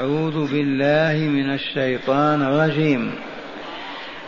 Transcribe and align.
أعوذ 0.00 0.52
بالله 0.52 1.28
من 1.28 1.54
الشيطان 1.54 2.42
الرجيم. 2.42 3.10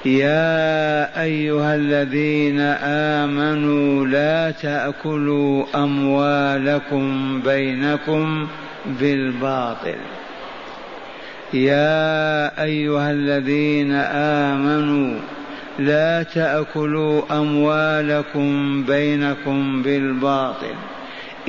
يا 0.05 1.23
أيها 1.23 1.75
الذين 1.75 2.61
آمنوا 3.21 4.07
لا 4.07 4.51
تأكلوا 4.51 5.65
أموالكم 5.75 7.41
بينكم 7.41 8.47
بالباطل. 9.01 10.01
يا 11.55 12.63
أيها 12.63 13.11
الذين 13.11 13.93
آمنوا 14.53 15.21
لا 15.79 16.23
تأكلوا 16.23 17.23
أموالكم 17.31 18.85
بينكم 18.85 19.83
بالباطل 19.83 20.77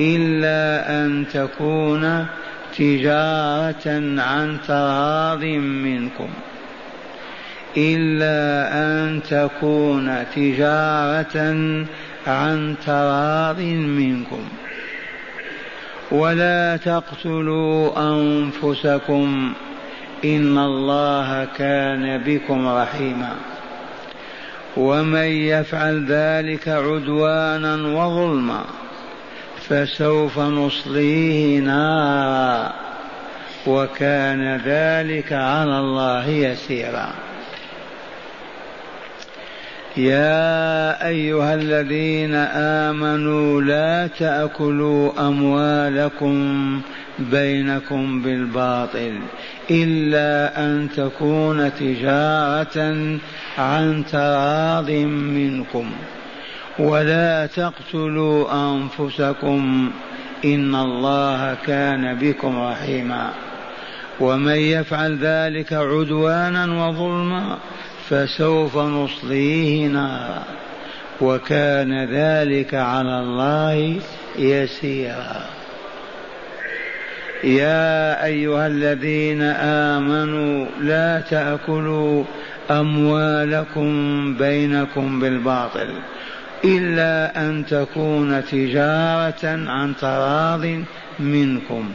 إلا 0.00 0.90
أن 1.04 1.24
تكون 1.32 2.26
تجارة 2.78 4.20
عن 4.20 4.58
تراض 4.68 5.44
منكم 5.44 6.28
إلا 7.76 8.68
أن 8.72 9.20
تكون 9.30 10.24
تجارة 10.36 11.36
عن 12.26 12.74
تراض 12.86 13.60
منكم. 13.60 14.44
ولا 16.10 16.76
تقتلوا 16.76 18.10
أنفسكم 18.10 19.52
إن 20.24 20.58
الله 20.58 21.44
كان 21.58 22.18
بكم 22.18 22.68
رحيما. 22.68 23.32
ومن 24.76 25.24
يفعل 25.24 26.06
ذلك 26.06 26.68
عدوانا 26.68 27.74
وظلما. 27.74 28.64
فسوف 29.68 30.38
نصليه 30.38 31.60
نارا. 31.60 32.72
وكان 33.66 34.56
ذلك 34.56 35.32
على 35.32 35.78
الله 35.78 36.28
يسيرا. 36.28 37.08
يا 39.96 41.06
أيها 41.06 41.54
الذين 41.54 42.34
آمنوا 42.84 43.62
لا 43.62 44.06
تأكلوا 44.06 45.28
أموالكم 45.28 46.80
بينكم 47.18 48.22
بالباطل 48.22 49.18
إلا 49.70 50.64
أن 50.64 50.88
تكون 50.96 51.74
تجارة 51.74 52.96
عن 53.58 54.04
تراض 54.12 54.90
منكم. 54.90 55.92
ولا 56.78 57.46
تقتلوا 57.46 58.52
انفسكم 58.68 59.90
ان 60.44 60.74
الله 60.74 61.56
كان 61.66 62.14
بكم 62.14 62.58
رحيما 62.60 63.30
ومن 64.20 64.56
يفعل 64.56 65.18
ذلك 65.18 65.72
عدوانا 65.72 66.86
وظلما 66.86 67.58
فسوف 68.08 68.76
نصليه 68.76 69.86
نارا 69.86 70.42
وكان 71.20 72.04
ذلك 72.04 72.74
على 72.74 73.20
الله 73.20 74.00
يسيرا 74.38 75.44
يا 77.44 78.24
ايها 78.24 78.66
الذين 78.66 79.42
امنوا 79.92 80.66
لا 80.80 81.20
تاكلوا 81.20 82.24
اموالكم 82.70 83.90
بينكم 84.34 85.20
بالباطل 85.20 85.88
إلا 86.64 87.40
أن 87.40 87.66
تكون 87.66 88.44
تجارة 88.44 89.70
عن 89.70 89.92
تراض 90.00 90.82
منكم. 91.20 91.90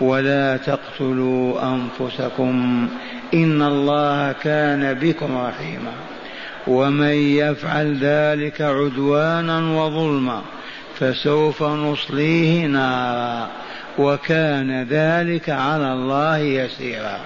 ولا 0.00 0.56
تقتلوا 0.56 1.74
أنفسكم. 1.74 2.88
إن 3.34 3.62
الله 3.62 4.32
كان 4.32 4.94
بكم 4.94 5.38
رحيما. 5.38 5.92
ومن 6.66 7.14
يفعل 7.14 7.98
ذلك 8.00 8.60
عدوانا 8.60 9.84
وظلما 9.84 10.42
فسوف 10.98 11.62
نصليه 11.62 12.66
نارا. 12.66 13.48
وكان 13.98 14.82
ذلك 14.82 15.50
على 15.50 15.92
الله 15.92 16.38
يسيرا. 16.38 17.20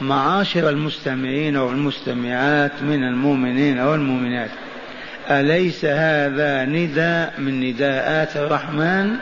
معاشر 0.00 0.68
المستمعين 0.68 1.56
والمستمعات 1.56 2.82
من 2.82 3.04
المؤمنين 3.04 3.78
والمؤمنات. 3.78 4.50
أليس 5.30 5.84
هذا 5.84 6.64
نداء 6.64 7.34
من 7.38 7.60
نداءات 7.60 8.36
الرحمن؟ 8.36 9.16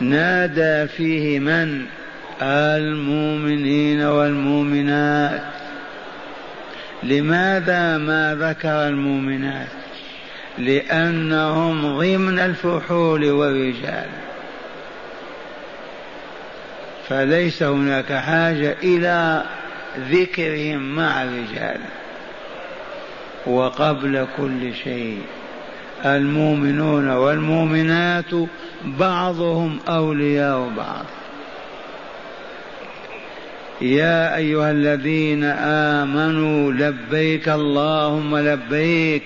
نادى 0.00 0.88
فيه 0.88 1.38
من؟ 1.38 1.86
المؤمنين 2.42 4.02
والمؤمنات. 4.02 5.42
لماذا 7.02 7.98
ما 7.98 8.36
ذكر 8.40 8.88
المؤمنات؟ 8.88 9.68
لأنهم 10.58 11.98
ضمن 11.98 12.38
الفحول 12.38 13.30
والرجال. 13.30 14.23
فليس 17.08 17.62
هناك 17.62 18.12
حاجة 18.12 18.76
إلى 18.82 19.44
ذكرهم 20.10 20.96
مع 20.96 21.22
الرجال. 21.22 21.80
وقبل 23.46 24.26
كل 24.36 24.74
شيء 24.74 25.22
المؤمنون 26.04 27.08
والمؤمنات 27.08 28.48
بعضهم 28.84 29.78
أولياء 29.88 30.68
بعض. 30.76 31.04
يا 33.80 34.36
أيها 34.36 34.70
الذين 34.70 35.44
آمنوا 35.44 36.72
لبيك 36.72 37.48
اللهم 37.48 38.36
لبيك 38.36 39.24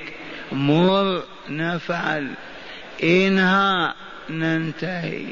مر 0.53 1.23
نفعل 1.51 2.29
انهى 3.03 3.93
ننتهي. 4.31 5.25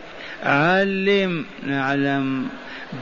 علم 0.45 1.45
نعلم 1.67 2.49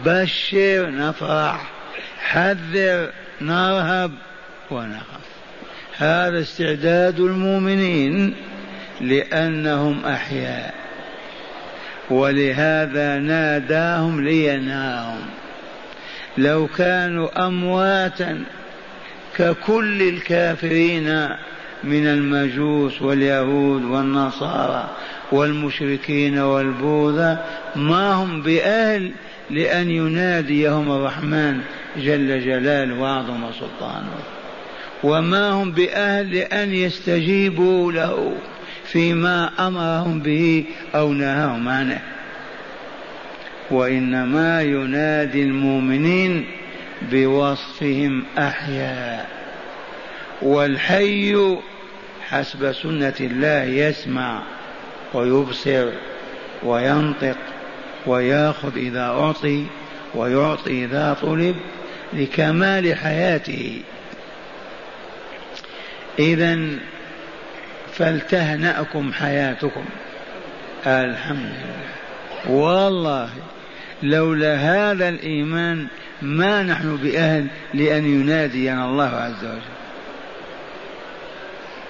بشر 0.07 0.91
نفرح 0.91 1.71
حذر 2.19 3.11
نرهب 3.41 4.13
ونخاف. 4.71 5.25
هذا 5.97 6.41
استعداد 6.41 7.21
المؤمنين 7.21 8.35
لأنهم 9.01 10.05
أحياء 10.05 10.75
ولهذا 12.11 13.19
ناداهم 13.19 14.25
لينهاهم 14.25 15.27
لو 16.39 16.67
كانوا 16.67 17.47
أمواتا 17.47 18.45
ككل 19.37 20.03
الكافرين 20.03 21.29
من 21.85 22.07
المجوس 22.07 23.03
واليهود 23.03 23.85
والنصارى 23.85 24.91
والمشركين 25.33 26.39
والبوذا 26.39 27.45
ما 27.77 28.13
هم 28.13 28.43
بأهل 28.43 29.13
لأن 29.51 29.91
يناديهم 29.91 30.93
الرحمن 30.93 31.61
جل 31.97 32.41
جلاله 32.41 33.01
وعظم 33.01 33.53
سلطانه. 33.53 34.19
وما 35.03 35.51
هم 35.51 35.73
بأهل 35.73 36.35
لأن 36.35 36.75
يستجيبوا 36.75 37.93
له 37.93 38.33
فيما 38.85 39.51
أمرهم 39.67 40.21
به 40.21 40.65
أو 40.95 41.13
نهاهم 41.13 41.69
عنه. 41.69 42.01
وإنما 43.71 44.63
ينادي 44.63 45.43
المؤمنين 45.43 46.47
بوصفهم 47.13 48.25
أحياء. 48.39 49.29
والحي 50.43 51.57
حسب 52.35 52.73
سنة 52.73 53.15
الله 53.21 53.65
يسمع 53.65 54.43
ويبصر 55.15 55.89
وينطق 56.63 57.37
ويأخذ 58.07 58.77
إذا 58.77 59.01
أعطي 59.01 59.67
ويعطي 60.15 60.85
إذا 60.85 61.17
طلب 61.23 61.57
لكمال 62.13 62.95
حياته. 62.95 63.83
إذا 66.19 66.59
فلتهنأكم 67.93 69.13
حياتكم. 69.13 69.85
الحمد 70.87 71.53
لله. 71.53 72.57
والله 72.57 73.31
لولا 74.03 74.55
هذا 74.55 75.09
الإيمان 75.09 75.87
ما 76.23 76.63
نحن 76.63 76.97
بأهل 76.97 77.47
لأن 77.75 78.05
ينادينا 78.05 78.85
الله 78.85 79.11
عز 79.17 79.45
وجل. 79.45 79.74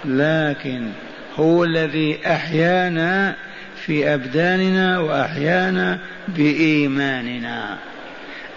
لكن 0.04 0.90
هو 1.36 1.64
الذي 1.64 2.18
أحيانا 2.26 3.34
في 3.76 4.14
أبداننا 4.14 4.98
وأحيانا 4.98 5.98
بإيماننا. 6.28 7.78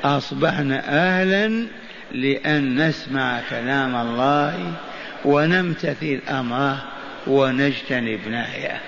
أصبحنا 0.03 0.83
أهلا 0.87 1.67
لأن 2.11 2.87
نسمع 2.87 3.41
كلام 3.49 3.95
الله 3.95 4.73
ونمتثل 5.25 6.19
أمره 6.29 6.83
ونجتنب 7.27 8.19
نهيه. 8.27 8.81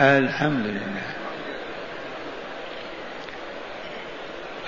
الحمد 0.00 0.66
لله. 0.66 1.08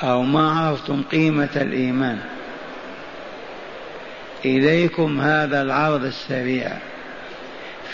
أو 0.02 0.22
ما 0.22 0.50
عرفتم 0.50 1.02
قيمة 1.02 1.48
الإيمان؟ 1.56 2.18
إليكم 4.44 5.20
هذا 5.20 5.62
العرض 5.62 6.04
السريع 6.04 6.70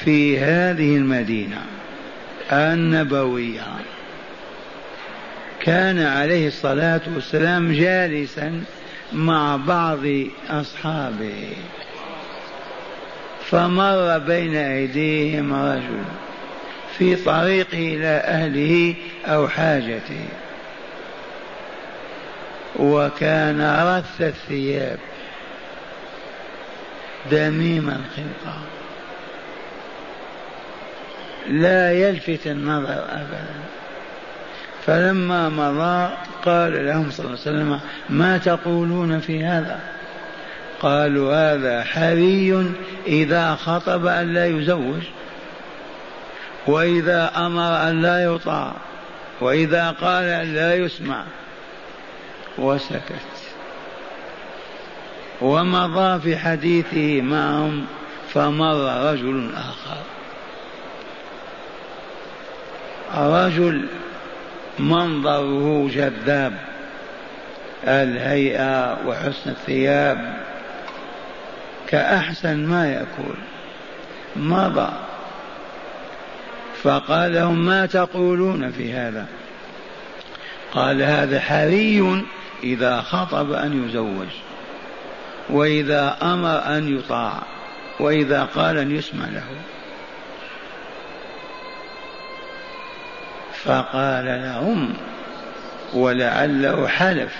في 0.04 0.38
هذه 0.38 0.96
المدينة 0.96 1.62
النبوية. 2.52 3.62
كان 5.60 6.02
عليه 6.02 6.48
الصلاة 6.48 7.00
والسلام 7.14 7.72
جالسا 7.72 8.62
مع 9.12 9.56
بعض 9.56 10.00
أصحابه. 10.50 11.48
فمر 13.50 14.18
بين 14.18 14.56
أيديهم 14.56 15.52
رجل 15.52 16.04
في 16.98 17.16
طريقه 17.16 17.78
إلى 17.78 18.22
أهله 18.24 18.94
أو 19.26 19.48
حاجته. 19.48 20.26
وكان 22.76 23.60
رث 23.86 24.20
الثياب. 24.20 24.98
دميم 27.30 27.88
الخلقة 27.88 28.58
لا 31.48 31.92
يلفت 31.92 32.46
النظر 32.46 33.04
أبدا. 33.08 33.54
فلما 34.86 35.48
مضى 35.48 36.14
قال 36.44 36.86
لهم 36.86 37.10
صلى 37.10 37.26
الله 37.26 37.38
عليه 37.46 37.50
وسلم 37.50 37.80
ما 38.08 38.38
تقولون 38.38 39.20
في 39.20 39.44
هذا؟ 39.44 39.80
قالوا 40.80 41.34
هذا 41.34 41.84
حري 41.84 42.74
إذا 43.06 43.54
خطب 43.54 44.06
أن 44.06 44.34
لا 44.34 44.46
يزوج 44.46 45.02
وإذا 46.66 47.32
أمر 47.36 47.90
أن 47.90 48.02
لا 48.02 48.24
يطاع 48.24 48.72
وإذا 49.40 49.90
قال 49.90 50.24
أن 50.24 50.54
لا 50.54 50.74
يسمع. 50.74 51.24
وسكت. 52.58 53.35
ومضى 55.40 56.20
في 56.20 56.36
حديثه 56.36 57.22
معهم 57.22 57.86
فمر 58.28 59.10
رجل 59.12 59.50
آخر. 59.54 59.96
رجل 63.46 63.88
منظره 64.78 65.88
جذاب 65.92 66.52
الهيئة 67.84 68.98
وحسن 69.06 69.50
الثياب 69.50 70.36
كأحسن 71.88 72.66
ما 72.66 72.92
يكون 72.92 73.36
مضى. 74.36 74.92
فقال 76.82 77.34
لهم 77.34 77.66
ما 77.66 77.86
تقولون 77.86 78.70
في 78.70 78.92
هذا؟ 78.92 79.26
قال 80.72 81.02
هذا 81.02 81.40
حري 81.40 82.24
إذا 82.62 83.00
خطب 83.00 83.52
أن 83.52 83.88
يزوج. 83.88 84.28
وإذا 85.50 86.16
أمر 86.22 86.76
أن 86.76 86.98
يطاع 86.98 87.42
وإذا 88.00 88.44
قال 88.44 88.78
أن 88.78 88.96
يسمع 88.96 89.24
له. 89.24 89.44
فقال 93.64 94.24
لهم 94.24 94.94
ولعله 95.94 96.88
حلف 96.88 97.32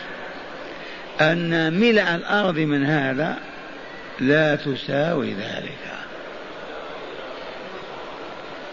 أن 1.21 1.73
ملء 1.81 2.15
الأرض 2.15 2.59
من 2.59 2.85
هذا 2.85 3.37
لا 4.21 4.57
تساوي 4.57 5.35
ذلك. 5.35 5.97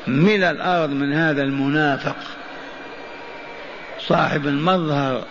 ملء 0.07 0.49
الأرض 0.49 0.89
من 0.89 1.13
هذا 1.13 1.41
المنافق 1.41 2.15
صاحب 3.99 4.47
المظهر 4.47 5.23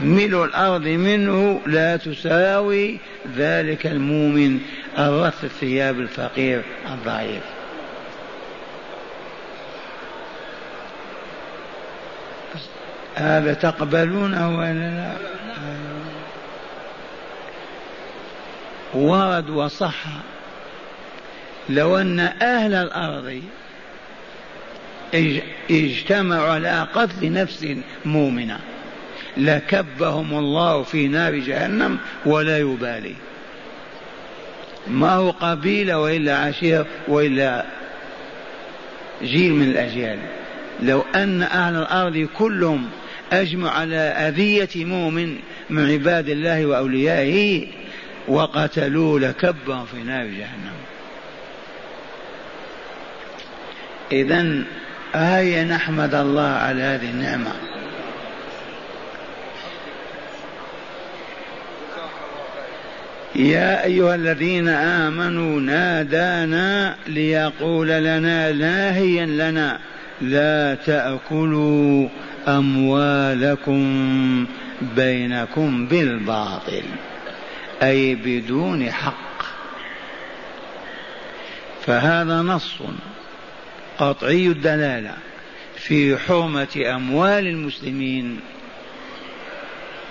ملء 0.00 0.44
الأرض 0.44 0.82
منه 0.82 1.60
لا 1.66 1.96
تساوي 1.96 2.98
ذلك 3.36 3.86
المؤمن 3.86 4.60
الرث 4.98 5.44
الثياب 5.44 6.00
الفقير 6.00 6.62
الضعيف. 6.86 7.42
هذا 13.14 13.54
تقبلونه 13.54 14.58
ولا 14.58 14.72
لا؟ 14.72 15.12
ورد 18.94 19.50
وصح 19.50 20.04
لو 21.68 21.98
أن 21.98 22.20
أهل 22.20 22.74
الأرض 22.74 23.42
اجتمعوا 25.70 26.48
على 26.48 26.86
قتل 26.94 27.32
نفس 27.32 27.66
مؤمنة. 28.04 28.60
لكبهم 29.36 30.38
الله 30.38 30.82
في 30.82 31.08
نار 31.08 31.34
جهنم 31.34 31.98
ولا 32.26 32.58
يبالي. 32.58 33.14
ما 34.88 35.12
هو 35.12 35.30
قبيلة 35.30 35.98
وإلا 35.98 36.36
عشيرة 36.38 36.86
وإلا 37.08 37.64
جيل 39.22 39.52
من 39.52 39.70
الأجيال. 39.70 40.18
لو 40.82 41.04
أن 41.14 41.42
أهل 41.42 41.76
الأرض 41.76 42.28
كلهم 42.38 42.88
أجمع 43.32 43.70
على 43.70 43.96
أذية 43.96 44.84
مؤمن 44.84 45.36
من 45.70 45.90
عباد 45.90 46.28
الله 46.28 46.66
وأوليائه 46.66 47.66
وقتلوه 48.28 49.20
لكبهم 49.20 49.86
في 49.86 49.96
نار 49.96 50.26
جهنم. 50.26 50.76
إذا 54.12 54.62
هيا 55.14 55.64
نحمد 55.64 56.14
الله 56.14 56.48
على 56.48 56.82
هذه 56.82 57.10
النعمة. 57.10 57.52
يا 63.38 63.84
أيها 63.84 64.14
الذين 64.14 64.68
آمنوا 64.68 65.60
نادانا 65.60 66.96
ليقول 67.06 67.88
لنا 67.88 68.52
ناهيا 68.52 69.26
لنا 69.26 69.78
لا 70.20 70.74
تأكلوا 70.74 72.08
أموالكم 72.48 74.46
بينكم 74.96 75.86
بالباطل 75.86 76.82
أي 77.82 78.14
بدون 78.14 78.90
حق. 78.90 79.42
فهذا 81.86 82.42
نص 82.42 82.78
قطعي 83.98 84.46
الدلالة 84.46 85.14
في 85.76 86.16
حرمة 86.16 86.84
أموال 86.94 87.46
المسلمين 87.46 88.40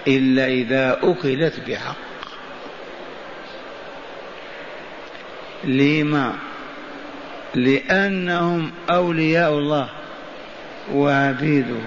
إلا 0.08 0.48
إذا 0.48 1.00
أكلت 1.04 1.54
بحق. 1.68 2.05
لما؟ 5.64 6.34
لأنهم 7.56 8.72
أولياء 8.90 9.52
الله 9.58 9.90
وعبيده. 10.94 11.82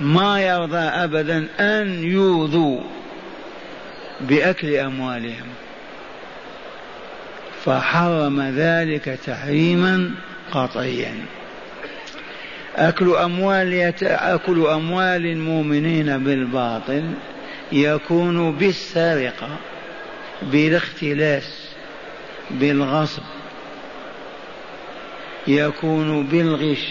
ما 0.00 0.40
يرضى 0.40 0.78
أبدا 0.78 1.46
أن 1.60 2.04
يوذوا 2.04 2.80
بأكل 4.20 4.74
أموالهم. 4.74 5.46
فحرم 7.64 8.40
ذلك 8.40 9.18
تحريما 9.26 10.10
قطعيا. 10.52 11.14
أكل 12.76 13.16
أموال 13.16 13.94
أكل 14.02 14.66
أموال 14.66 15.26
المؤمنين 15.26 16.18
بالباطل 16.18 17.04
يكون 17.72 18.52
بالسرقة 18.52 19.48
بالاختلاس 20.42 21.68
بالغصب. 22.50 23.22
يكون 25.46 26.26
بالغش 26.26 26.86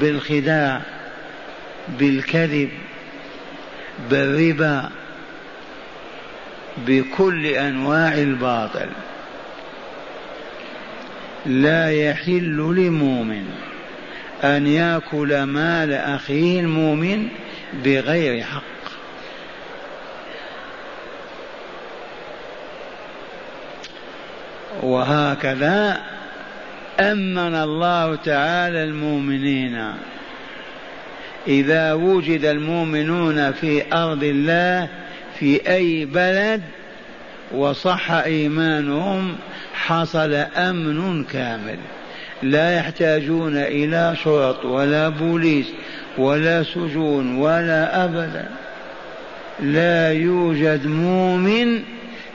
بالخداع 0.00 0.82
بالكذب 1.88 2.70
بالربا 4.10 4.90
بكل 6.86 7.46
أنواع 7.46 8.14
الباطل. 8.14 8.88
لا 11.46 11.90
يحل 11.90 12.56
لمؤمن 12.76 13.44
أن 14.44 14.66
يأكل 14.66 15.42
مال 15.42 15.92
أخيه 15.92 16.60
المؤمن 16.60 17.28
بغير 17.84 18.42
حق. 18.42 18.79
وهكذا 24.82 26.00
أمن 27.00 27.54
الله 27.54 28.14
تعالى 28.14 28.84
المؤمنين. 28.84 29.92
إذا 31.48 31.92
وجد 31.92 32.44
المؤمنون 32.44 33.52
في 33.52 33.82
أرض 33.92 34.24
الله 34.24 34.88
في 35.38 35.70
أي 35.70 36.04
بلد 36.04 36.62
وصح 37.52 38.10
إيمانهم 38.10 39.36
حصل 39.74 40.32
أمن 40.56 41.24
كامل. 41.24 41.78
لا 42.42 42.76
يحتاجون 42.76 43.56
إلى 43.56 44.16
شرط 44.24 44.64
ولا 44.64 45.08
بوليس 45.08 45.66
ولا 46.18 46.62
سجون 46.62 47.36
ولا 47.36 48.04
أبدا. 48.04 48.48
لا 49.62 50.12
يوجد 50.12 50.86
مؤمن 50.86 51.82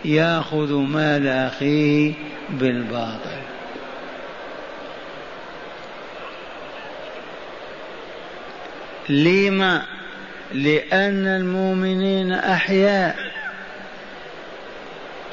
ياخذ 0.05 0.73
مال 0.73 1.27
اخيه 1.27 2.13
بالباطل. 2.49 3.39
لما؟ 9.09 9.81
لأن 10.53 11.27
المؤمنين 11.27 12.31
أحياء. 12.31 13.15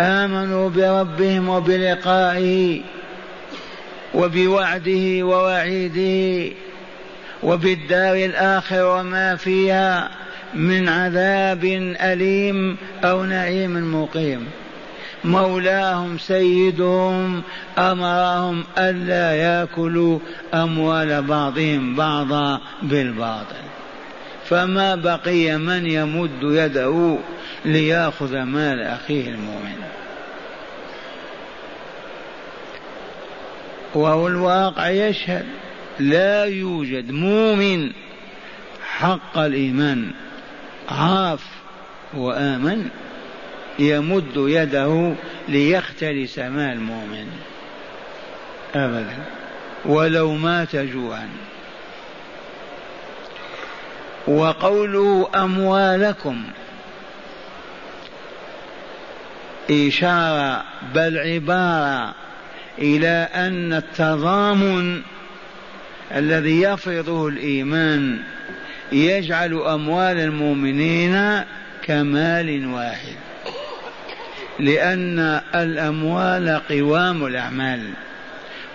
آمنوا 0.01 0.71
بربهم 0.71 1.49
وبلقائه 1.49 2.81
وبوعده 4.15 5.23
ووعيده 5.23 6.55
وبالدار 7.43 8.15
الآخرة 8.15 8.99
وما 9.01 9.37
فيها 9.37 10.11
من 10.55 10.89
عذاب 10.89 11.65
أليم 12.01 12.77
أو 13.05 13.25
نعيم 13.25 14.03
مقيم. 14.03 14.47
مولاهم 15.25 16.19
سيدهم 16.19 17.43
أمرهم 17.79 18.65
ألا 18.79 19.35
يأكلوا 19.35 20.19
أموال 20.55 21.23
بعضهم 21.23 21.95
بعضا 21.95 22.61
بالباطل. 22.83 23.63
فما 24.45 24.95
بقي 24.95 25.59
من 25.59 25.87
يمد 25.87 26.43
يده 26.43 27.19
ليأخذ 27.65 28.43
مال 28.43 28.83
أخيه 28.83 29.29
المؤمن. 29.29 29.83
وهو 33.95 34.29
الواقع 34.29 34.89
يشهد 34.89 35.47
لا 35.99 36.45
يوجد 36.45 37.11
مؤمن 37.11 37.93
حق 38.87 39.39
الإيمان 39.39 40.11
عاف 40.89 41.45
وآمن. 42.15 42.89
يمد 43.79 44.37
يده 44.37 45.15
ليختلس 45.49 46.39
مال 46.39 46.73
المؤمن. 46.73 47.27
أبدا. 48.75 49.25
ولو 49.85 50.35
مات 50.35 50.77
جوعا. 50.77 51.29
وقوله 54.27 55.31
أموالكم. 55.35 56.45
إشارة 59.71 60.65
بل 60.95 61.19
عبارة 61.19 62.15
إلى 62.79 63.29
أن 63.35 63.73
التضامن 63.73 65.03
الذي 66.15 66.63
يفرضه 66.63 67.29
الإيمان 67.29 68.19
يجعل 68.93 69.55
أموال 69.55 70.19
المؤمنين 70.19 71.45
كمال 71.83 72.67
واحد. 72.67 73.32
لأن 74.61 75.41
الأموال 75.55 76.61
قوام 76.71 77.27
الأعمال 77.27 77.91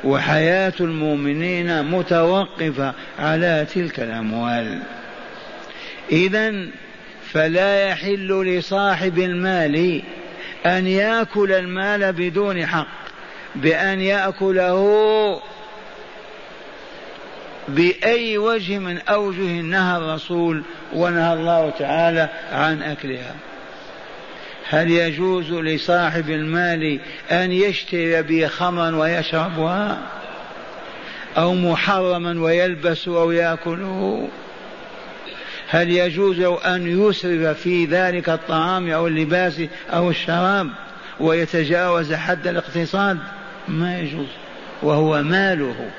وحياة 0.04 0.74
المؤمنين 0.80 1.84
متوقفة 1.84 2.94
على 3.20 3.66
تلك 3.74 4.00
الأموال. 4.00 4.80
إذا 6.12 6.68
فلا 7.32 7.90
يحل 7.90 8.58
لصاحب 8.58 9.20
المال 9.20 10.02
أن 10.66 10.88
يأكل 10.88 11.52
المال 11.52 12.14
بدون 12.14 12.66
حق 12.66 12.88
بأن 13.56 14.02
يأكله 14.02 15.42
بأي 17.68 18.38
وجه 18.38 18.78
من 18.78 19.00
أوجه 19.10 19.62
نهى 19.62 19.98
الرسول 19.98 20.64
ونهى 20.94 21.34
الله 21.34 21.70
تعالى 21.70 22.30
عن 22.52 22.82
أكلها. 22.82 23.36
هل 24.70 24.92
يجوز 24.92 25.52
لصاحب 25.52 26.30
المال 26.30 27.00
أن 27.32 27.52
يشتري 27.52 28.22
به 28.22 28.48
خمرا 28.48 28.96
ويشربها؟ 28.96 29.98
أو 31.38 31.54
محرما 31.54 32.42
ويلبس 32.42 33.08
أو 33.08 33.32
يأكله؟ 33.32 34.30
هل 35.68 35.90
يجوز 35.90 36.40
أن 36.42 37.08
يسرف 37.08 37.60
في 37.62 37.86
ذلك 37.86 38.30
الطعام 38.30 38.90
أو 38.90 39.08
اللباس 39.08 39.62
أو 39.94 40.10
الشراب 40.10 40.70
ويتجاوز 41.20 42.14
حد 42.14 42.48
الاقتصاد؟ 42.48 43.18
ما 43.68 44.00
يجوز 44.00 44.28
وهو 44.84 45.24
ماله. 45.24 45.92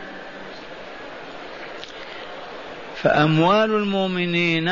فأموال 2.96 3.70
المؤمنين 3.70 4.68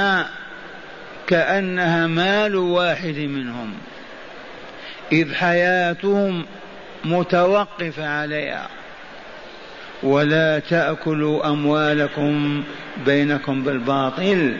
كأنها 1.28 2.06
مال 2.06 2.56
واحد 2.56 3.16
منهم. 3.16 3.72
إذ 5.12 5.34
حياتهم 5.34 6.44
متوقفة 7.04 8.08
عليها. 8.08 8.68
ولا 10.02 10.58
تأكلوا 10.58 11.48
أموالكم 11.48 12.62
بينكم 13.06 13.62
بالباطل. 13.62 14.56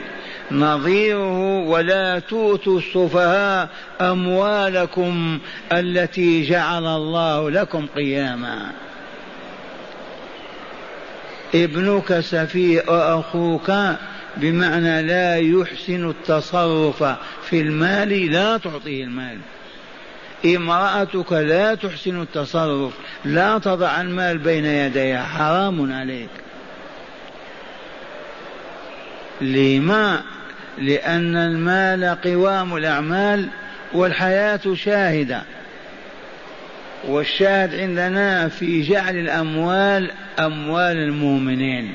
نظيره 0.50 1.58
ولا 1.58 2.18
تؤتوا 2.18 2.78
السفهاء 2.78 3.68
أموالكم 4.00 5.38
التي 5.72 6.42
جعل 6.42 6.86
الله 6.86 7.50
لكم 7.50 7.86
قياما. 7.96 8.70
ابنك 11.54 12.20
سفيه 12.20 12.82
واخوك 12.88 13.72
بمعنى 14.36 15.02
لا 15.02 15.36
يحسن 15.36 16.10
التصرف 16.10 17.02
في 17.42 17.60
المال 17.60 18.32
لا 18.32 18.56
تعطيه 18.56 19.04
المال. 19.04 19.38
امرأتك 20.46 21.32
لا 21.32 21.74
تحسن 21.74 22.22
التصرف 22.22 22.92
لا 23.24 23.58
تضع 23.58 24.00
المال 24.00 24.38
بين 24.38 24.64
يديها 24.64 25.22
حرام 25.22 25.92
عليك. 25.92 26.28
لما؟ 29.40 30.22
لأن 30.78 31.36
المال 31.36 32.18
قوام 32.24 32.76
الأعمال 32.76 33.48
والحياة 33.92 34.60
شاهدة. 34.74 35.42
والشاهد 37.04 37.74
عندنا 37.74 38.48
في 38.48 38.82
جعل 38.82 39.16
الأموال 39.16 40.10
أموال 40.38 40.96
المؤمنين. 40.96 41.94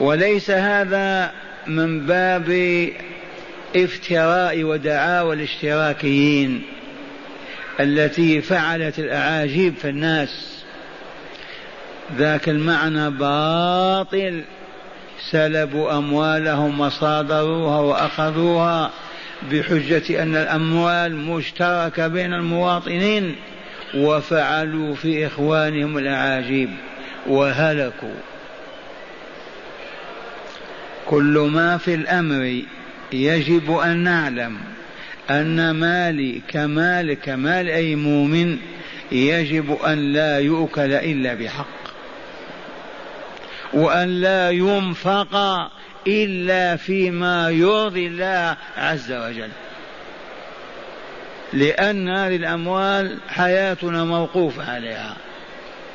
وليس 0.00 0.50
هذا 0.50 1.32
من 1.66 2.06
باب 2.06 2.48
افتراء 3.76 4.62
ودعاوى 4.62 5.34
الاشتراكيين 5.34 6.62
التي 7.80 8.40
فعلت 8.40 8.98
الأعاجيب 8.98 9.74
في 9.74 9.88
الناس. 9.88 10.62
ذاك 12.16 12.48
المعنى 12.48 13.10
باطل. 13.10 14.42
سلبوا 15.30 15.98
أموالهم 15.98 16.80
وصادروها 16.80 17.80
وأخذوها 17.80 18.90
بحجة 19.52 20.22
أن 20.22 20.36
الأموال 20.36 21.16
مشتركة 21.16 22.08
بين 22.08 22.34
المواطنين 22.34 23.36
وفعلوا 23.94 24.94
في 24.94 25.26
إخوانهم 25.26 25.98
الأعاجيب 25.98 26.70
وهلكوا. 27.26 28.14
كل 31.10 31.50
ما 31.52 31.76
في 31.76 31.94
الأمر 31.94 32.62
يجب 33.12 33.76
أن 33.76 33.96
نعلم 33.96 34.58
أن 35.30 35.70
مالي 35.70 36.40
كمال 36.48 37.14
كمال 37.14 37.68
أي 37.68 37.96
مؤمن 37.96 38.56
يجب 39.12 39.78
أن 39.86 40.12
لا 40.12 40.38
يؤكل 40.38 40.92
إلا 40.92 41.34
بحق 41.34 41.66
وأن 43.72 44.08
لا 44.08 44.50
ينفق 44.50 45.36
إلا 46.06 46.76
فيما 46.76 47.50
يرضي 47.50 48.06
الله 48.06 48.56
عز 48.76 49.12
وجل. 49.12 49.50
لأن 51.52 52.08
هذه 52.08 52.36
الأموال 52.36 53.18
حياتنا 53.28 54.04
موقوفة 54.04 54.72
عليها. 54.72 55.16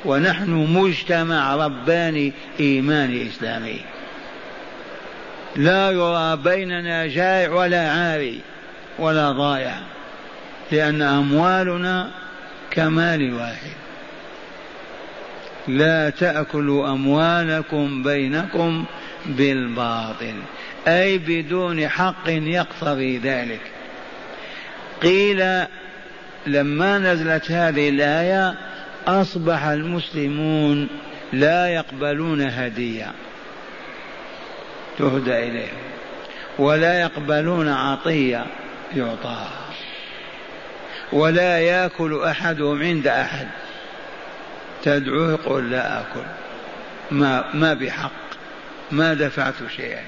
ونحن 0.06 0.52
مجتمع 0.52 1.56
رباني 1.56 2.34
إيماني 2.60 3.28
إسلامي. 3.28 3.80
لا 5.56 5.92
يرى 5.92 6.38
بيننا 6.44 7.08
جائع 7.08 7.52
ولا 7.52 7.92
عاري 7.92 8.42
ولا 9.00 9.32
ضايع 9.32 9.76
لأن 10.72 11.02
أموالنا 11.02 12.12
كمال 12.72 13.34
واحد. 13.34 13.76
لا 15.68 16.10
تأكلوا 16.10 16.90
أموالكم 16.90 18.04
بينكم 18.04 18.86
بالباطل 19.26 20.36
أي 20.88 21.18
بدون 21.18 21.88
حق 21.88 22.28
يقتضي 22.28 23.18
ذلك. 23.18 23.62
قيل 25.02 25.66
لما 26.48 26.98
نزلت 26.98 27.52
هذه 27.52 27.90
الآية 27.90 28.56
أصبح 29.08 29.64
المسلمون 29.64 30.88
لا 31.34 31.68
يقبلون 31.68 32.42
هدية. 32.42 33.12
تهدى 34.98 35.40
إليهم 35.40 35.86
ولا 36.60 37.02
يقبلون 37.02 37.68
عطية 37.68 38.46
يعطاها 38.96 39.66
ولا 41.14 41.60
يأكل 41.60 42.24
أحدهم 42.24 42.82
عند 42.84 43.08
أحد. 43.08 43.48
تدعوه 44.84 45.32
يقول 45.32 45.72
لا 45.72 46.00
آكل. 46.02 46.26
ما 47.12 47.46
ما 47.54 47.74
بحق. 47.74 48.12
ما 48.92 49.14
دفعت 49.14 49.54
شيئا. 49.76 50.04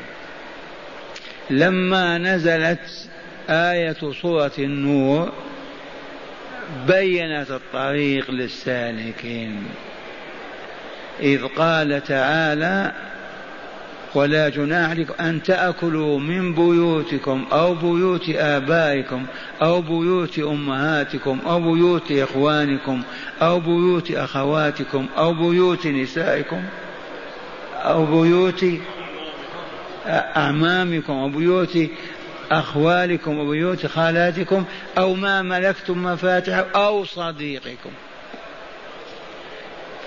لما 1.50 2.18
نزلت 2.18 3.10
آية 3.50 4.12
سورة 4.22 4.52
النور 4.60 5.34
بينت 6.88 7.52
الطريق 7.52 8.32
للسالكين. 8.32 9.64
إذ 11.20 11.46
قال 11.48 12.04
تعالى 12.04 12.92
ولا 14.16 14.50
جناح 14.50 14.90
عليكم 14.90 15.14
أن 15.20 15.44
تأكلوا 15.44 16.20
من 16.20 16.54
بيوتكم 16.54 17.46
أو 17.52 17.76
بيوت 17.76 18.30
آبائكم 18.30 19.26
أو 19.62 19.82
بيوت 19.82 20.40
أمهاتكم 20.40 21.40
أو 21.46 21.60
بيوت 21.60 22.12
إخوانكم 22.12 23.02
أو 23.42 23.60
بيوت 23.60 24.12
أخواتكم 24.12 25.06
أو 25.18 25.34
بيوت 25.34 25.88
نسائكم 25.88 26.64
أو 27.76 28.06
بيوت 28.06 28.66
أعمامكم 30.08 31.14
أو 31.14 31.30
بيوت 31.30 31.78
أخوالكم 32.52 33.40
وبيوت 33.40 33.86
خالاتكم 33.86 34.64
أو 34.98 35.14
ما 35.14 35.42
ملكتم 35.42 36.04
مفاتحه 36.04 36.66
أو 36.76 37.06
صديقكم. 37.06 37.92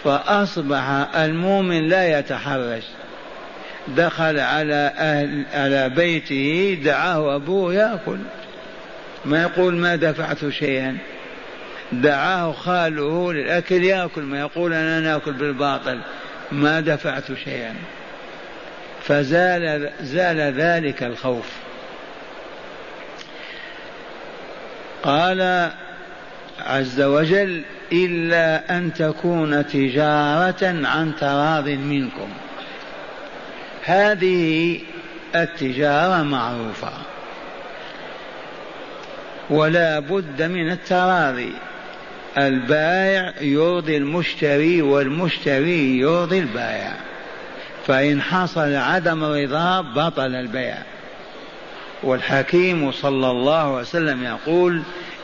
فأصبح 0.05 0.89
المؤمن 1.17 1.89
لا 1.89 2.19
يتحرج 2.19 2.83
دخل 3.89 4.39
على 4.39 4.93
أهل 4.97 5.45
على 5.55 5.89
بيته 5.89 6.79
دعاه 6.85 7.37
أبوه 7.37 7.75
يأكل. 7.75 8.19
ما 9.25 9.43
يقول 9.43 9.75
ما 9.75 9.97
دفعت 9.97 10.49
شيئا. 10.49 10.99
دعاه 11.93 12.53
خاله 12.53 13.33
للأكل 13.33 13.85
يأكل. 13.85 14.23
ما 14.23 14.41
يقول 14.41 14.73
أنا 14.73 15.01
نأكل 15.01 15.33
بالباطل. 15.33 16.01
ما 16.53 16.81
دفعت 16.81 17.33
شيئا. 17.45 17.75
فزال 19.03 19.91
زال 20.01 20.41
ذلك 20.41 21.03
الخوف. 21.03 21.51
قال 25.03 25.71
عز 26.61 27.01
وجل 27.01 27.63
إلا 27.93 28.77
أن 28.77 28.93
تكون 28.95 29.67
تجارة 29.67 30.87
عن 30.87 31.13
تراض 31.21 31.69
منكم. 31.69 32.29
هذه 33.85 34.81
التجارة 35.35 36.23
معروفة. 36.23 36.93
ولا 39.51 39.99
بد 39.99 40.43
من 40.43 40.71
التراضي. 40.71 41.53
البائع 42.39 43.33
يرضي 43.41 43.97
المشتري 43.97 44.83
والمشتري 44.83 45.99
يرضي 45.99 46.39
البائع. 46.39 46.93
فإن 47.87 48.23
حصل 48.23 48.75
عدم 48.75 49.25
رضا 49.25 49.81
بطل 49.81 50.35
البيع. 50.35 50.79
والحكيم 52.03 52.93
صلى 52.93 53.31
الله 53.31 53.63
عليه 53.63 53.81
وسلم 53.81 54.25
يقول 54.25 54.83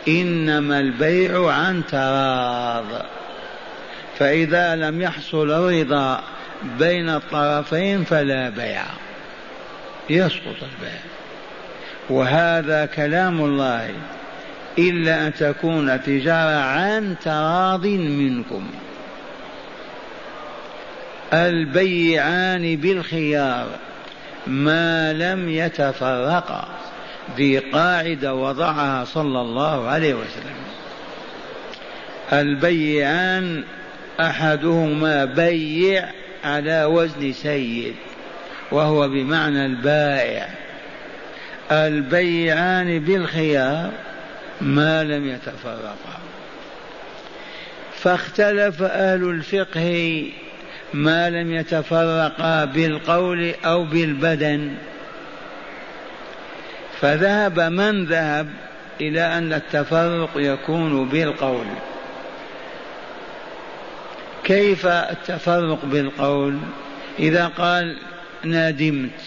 إنما 0.08 0.80
البيع 0.80 1.50
عن 1.50 1.82
تراض. 1.90 3.02
فإذا 4.18 4.76
لم 4.76 5.02
يحصل 5.02 5.50
الرضا 5.50 6.20
بين 6.62 7.08
الطرفين 7.08 8.04
فلا 8.04 8.48
بيع. 8.48 8.84
يسقط 10.10 10.46
البيع. 10.46 11.00
وهذا 12.10 12.86
كلام 12.86 13.44
الله. 13.44 13.90
إلا 14.78 15.26
أن 15.26 15.34
تكون 15.34 16.02
تجارة 16.02 16.60
عن 16.60 17.14
تراض 17.24 17.86
منكم. 17.86 18.70
البيعان 21.32 22.76
بالخيار. 22.76 23.66
ما 24.46 25.12
لم 25.12 25.48
يتفرقا. 25.48 26.68
ذي 27.36 27.58
قاعدة 27.58 28.34
وضعها 28.34 29.04
صلى 29.04 29.40
الله 29.40 29.88
عليه 29.88 30.14
وسلم. 30.14 30.56
البيعان 32.32 33.64
أحدهما 34.20 35.24
بيع 35.24 36.08
على 36.44 36.84
وزن 36.84 37.32
سيد 37.32 37.94
وهو 38.70 39.08
بمعنى 39.08 39.66
البائع. 39.66 40.48
البيعان 41.72 42.98
بالخيار 42.98 43.90
ما 44.60 45.04
لم 45.04 45.28
يتفرقا. 45.28 46.18
فاختلف 47.92 48.82
أهل 48.82 49.30
الفقه 49.30 50.24
ما 50.94 51.30
لم 51.30 51.54
يتفرقا 51.54 52.64
بالقول 52.64 53.54
أو 53.64 53.84
بالبدن. 53.84 54.74
فذهب 57.00 57.60
من 57.60 58.04
ذهب 58.04 58.48
إلى 59.00 59.38
أن 59.38 59.52
التفرق 59.52 60.30
يكون 60.36 61.08
بالقول. 61.08 61.66
كيف 64.46 64.86
التفرق 64.86 65.84
بالقول؟ 65.84 66.58
إذا 67.18 67.46
قال 67.46 67.96
ندمت 68.44 69.20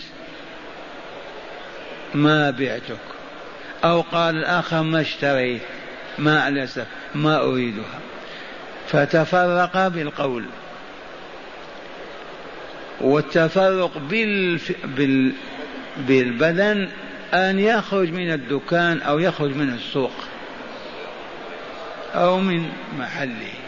ما 2.15 2.51
بعتك. 2.51 2.97
أو 3.83 4.01
قال 4.01 4.35
الآخر 4.35 4.81
ما 4.81 5.01
اشتريت 5.01 5.61
ما 6.19 6.47
ألسف 6.47 6.85
ما 7.15 7.41
أريدها. 7.41 7.99
فتفرق 8.87 9.87
بالقول. 9.87 10.45
والتفرق 13.01 13.97
بالف... 13.97 14.71
بال... 14.85 15.31
بالبدن 15.97 16.89
أن 17.33 17.59
يخرج 17.59 18.11
من 18.11 18.33
الدكان 18.33 19.01
أو 19.01 19.19
يخرج 19.19 19.55
من 19.55 19.73
السوق 19.73 20.13
أو 22.15 22.39
من 22.39 22.69
محله. 22.99 23.58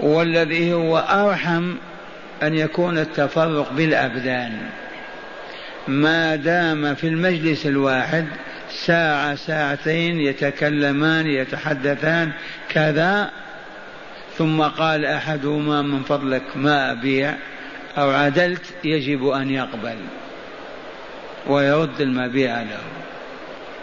والذي 0.00 0.72
هو 0.72 0.98
أرحم 0.98 1.74
أن 2.42 2.54
يكون 2.54 2.98
التفرق 2.98 3.72
بالأبدان. 3.72 4.52
ما 5.88 6.36
دام 6.36 6.94
في 6.94 7.06
المجلس 7.06 7.66
الواحد 7.66 8.26
ساعة 8.70 9.34
ساعتين 9.34 10.20
يتكلمان 10.20 11.26
يتحدثان 11.26 12.32
كذا 12.68 13.30
ثم 14.38 14.62
قال 14.62 15.04
أحدهما 15.04 15.82
من 15.82 16.02
فضلك 16.02 16.42
ما 16.56 16.92
أبيع 16.92 17.34
أو 17.98 18.10
عدلت 18.10 18.64
يجب 18.84 19.28
أن 19.28 19.50
يقبل 19.50 19.96
ويرد 21.46 22.00
المبيع 22.00 22.62
له. 22.62 22.80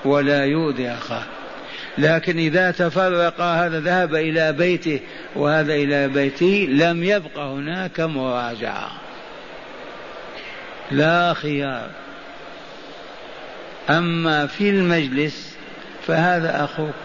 ولا 0.06 0.46
يؤذي 0.46 0.90
أخاه. 0.90 1.24
لكن 1.98 2.38
إذا 2.38 2.72
تفرق 2.72 3.42
هذا 3.42 3.80
ذهب 3.80 4.16
إلى 4.16 4.54
بيته 4.54 5.00
وهذا 5.36 5.74
إلى 5.74 6.08
بيته 6.08 6.68
لم 6.72 7.04
يبق 7.04 7.40
هناك 7.40 8.00
مراجعة 8.00 8.92
لا 10.92 11.34
خيار. 11.34 11.90
أما 13.90 14.48
في 14.48 14.70
المجلس 14.70 15.56
فهذا 16.08 16.64
أخوك. 16.64 16.96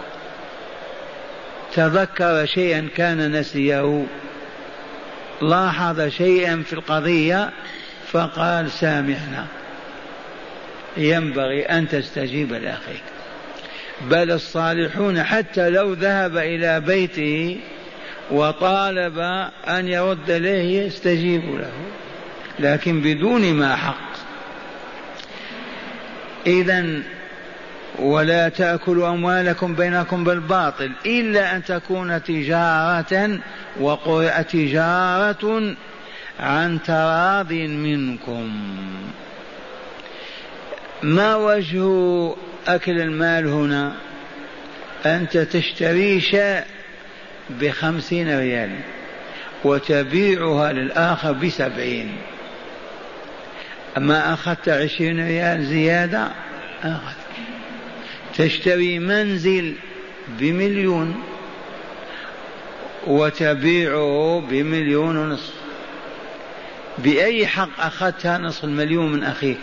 تذكر 1.75 2.47
شيئا 2.47 2.89
كان 2.97 3.33
نسيه. 3.33 4.07
لاحظ 5.43 6.09
شيئا 6.09 6.63
في 6.67 6.73
القضية 6.73 7.51
فقال 8.13 8.71
سامحنا 8.71 9.47
ينبغي 10.97 11.63
أن 11.63 11.89
تستجيب 11.89 12.53
لأخيك. 12.53 13.03
بل 14.09 14.31
الصالحون 14.31 15.23
حتى 15.23 15.71
لو 15.71 15.93
ذهب 15.93 16.37
إلى 16.37 16.81
بيته 16.81 17.61
وطالب 18.31 19.19
أن 19.69 19.89
يرد 19.89 20.31
إليه 20.31 20.83
يستجيب 20.83 21.59
له. 21.59 21.73
لكن 22.59 23.01
بدون 23.01 23.55
ما 23.55 23.77
حق. 23.77 24.11
إذا 26.47 27.03
ولا 27.99 28.49
تأكلوا 28.49 29.09
أموالكم 29.09 29.75
بينكم 29.75 30.25
بالباطل 30.25 30.93
إلا 31.07 31.57
أن 31.57 31.65
تكون 31.65 32.23
تجارة 32.23 33.39
وقرئ 33.81 34.43
تجارة 34.43 35.75
عن 36.41 36.83
تراض 36.83 37.53
منكم. 37.53 38.51
ما 41.03 41.37
وجه 41.37 42.35
أكل 42.69 43.01
المال 43.01 43.47
هنا 43.47 43.93
أنت 45.07 45.39
تشتري 45.39 46.21
شاء 46.21 46.67
بخمسين 47.51 48.39
ريال 48.39 48.71
وتبيعها 49.65 50.73
للآخر 50.73 51.33
بسبعين. 51.33 52.17
ما 53.99 54.35
أخذت 54.35 54.69
عشرين 54.69 55.27
ريال 55.27 55.65
زيادة 55.65 56.29
أخذ. 56.83 57.15
تشتري 58.37 58.99
منزل 58.99 59.75
بمليون 60.29 61.23
وتبيعه 63.07 64.45
بمليون 64.51 65.17
ونصف. 65.17 65.55
بأي 66.99 67.47
حق 67.47 67.81
أخذتها 67.81 68.39
نصف 68.39 68.65
المليون 68.65 69.13
من 69.13 69.23
أخيك؟ 69.25 69.59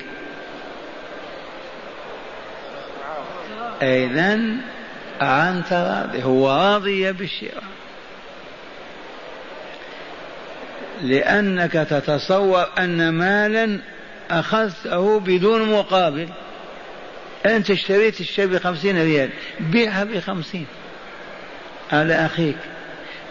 إذا 3.81 4.39
أنت 5.21 5.73
راضي. 5.73 6.23
هو 6.23 6.49
راضي 6.49 7.11
بالشراء. 7.11 7.63
لأنك 11.01 11.71
تتصور 11.71 12.65
أن 12.77 13.09
مالا 13.09 13.79
أخذته 14.31 15.19
بدون 15.19 15.71
مقابل. 15.71 16.27
أنت 17.45 17.71
اشتريت 17.71 18.21
الشيء 18.21 18.45
بخمسين 18.45 19.01
ريال 19.01 19.29
بيعها 19.59 20.03
بخمسين. 20.03 20.65
على 21.91 22.25
أخيك. 22.25 22.57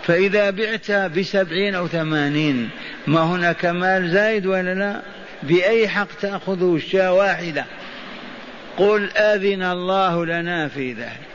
فإذا 0.02 0.50
بعتها 0.50 1.06
بسبعين 1.06 1.74
أو 1.74 1.88
ثمانين 1.88 2.70
ما 3.06 3.20
هناك 3.20 3.66
مال 3.66 4.10
زايد 4.10 4.46
ولا 4.46 4.74
لا؟ 4.74 5.02
بأي 5.42 5.88
حق 5.88 6.08
تأخذه 6.20 6.76
الشاة 6.76 7.12
واحدة؟ 7.12 7.64
قل 8.76 9.10
أذن 9.10 9.62
الله 9.62 10.26
لنا 10.26 10.68
في 10.68 10.92
ذلك. 10.92 11.26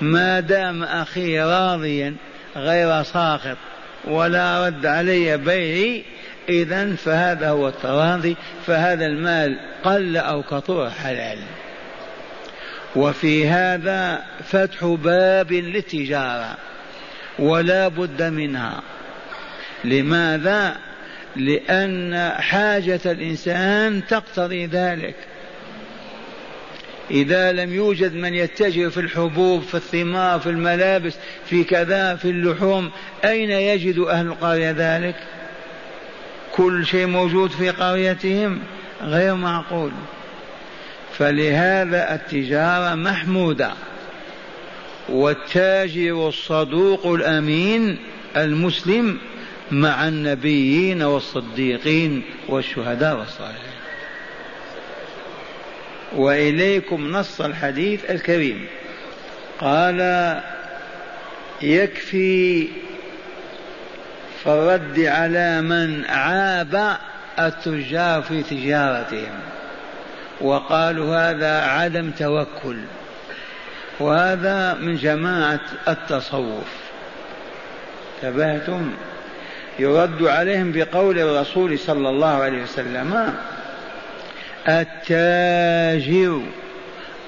ما 0.00 0.40
دام 0.40 0.82
أخي 0.82 1.40
راضيا 1.40 2.14
غير 2.56 3.02
ساخط 3.02 3.56
ولا 4.04 4.66
رد 4.66 4.86
علي 4.86 5.36
بيعي 5.36 6.04
إذا 6.48 6.94
فهذا 6.94 7.50
هو 7.50 7.68
التراضي 7.68 8.36
فهذا 8.66 9.06
المال 9.06 9.58
قل 9.84 10.16
أو 10.16 10.42
كثر 10.42 10.90
حلال. 10.90 11.38
وفي 12.96 13.48
هذا 13.48 14.22
فتح 14.44 14.84
باب 14.84 15.52
للتجارة 15.52 16.56
ولا 17.38 17.88
بد 17.88 18.22
منها. 18.22 18.82
لماذا؟ 19.84 20.76
لأن 21.36 22.32
حاجة 22.38 23.00
الإنسان 23.06 24.06
تقتضي 24.08 24.66
ذلك. 24.66 25.14
إذا 27.10 27.52
لم 27.52 27.74
يوجد 27.74 28.14
من 28.14 28.34
يتجر 28.34 28.90
في 28.90 29.00
الحبوب 29.00 29.62
في 29.62 29.74
الثمار 29.74 30.40
في 30.40 30.48
الملابس 30.48 31.14
في 31.46 31.64
كذا 31.64 32.16
في 32.16 32.30
اللحوم 32.30 32.90
أين 33.24 33.50
يجد 33.50 33.98
أهل 33.98 34.26
القرية 34.26 34.70
ذلك؟ 34.70 35.16
كل 36.52 36.86
شيء 36.86 37.06
موجود 37.06 37.50
في 37.50 37.70
قريتهم 37.70 38.58
غير 39.02 39.34
معقول. 39.34 39.90
فلهذا 41.18 42.14
التجارة 42.14 42.94
محمودة. 42.94 43.72
والتاجر 45.08 46.28
الصدوق 46.28 47.06
الأمين 47.06 47.98
المسلم 48.36 49.18
مع 49.70 50.08
النبيين 50.08 51.02
والصديقين 51.02 52.22
والشهداء 52.48 53.18
والصالحين. 53.18 53.67
وإليكم 56.16 57.12
نص 57.12 57.40
الحديث 57.40 58.10
الكريم. 58.10 58.66
قال 59.60 60.00
يكفي 61.62 62.68
في 64.42 64.46
الرد 64.46 65.00
على 65.00 65.60
من 65.60 66.04
عاب 66.04 66.96
التجار 67.38 68.22
في 68.22 68.42
تجارتهم. 68.42 69.40
وقالوا 70.40 71.16
هذا 71.16 71.60
عدم 71.60 72.10
توكل. 72.10 72.76
وهذا 74.00 74.74
من 74.74 74.96
جماعة 74.96 75.60
التصوف. 75.88 76.88
تبهتم 78.22 78.90
يرد 79.78 80.22
عليهم 80.22 80.72
بقول 80.72 81.18
الرسول 81.18 81.78
صلى 81.78 82.08
الله 82.08 82.34
عليه 82.34 82.62
وسلم 82.62 83.34
التاجر 84.68 86.42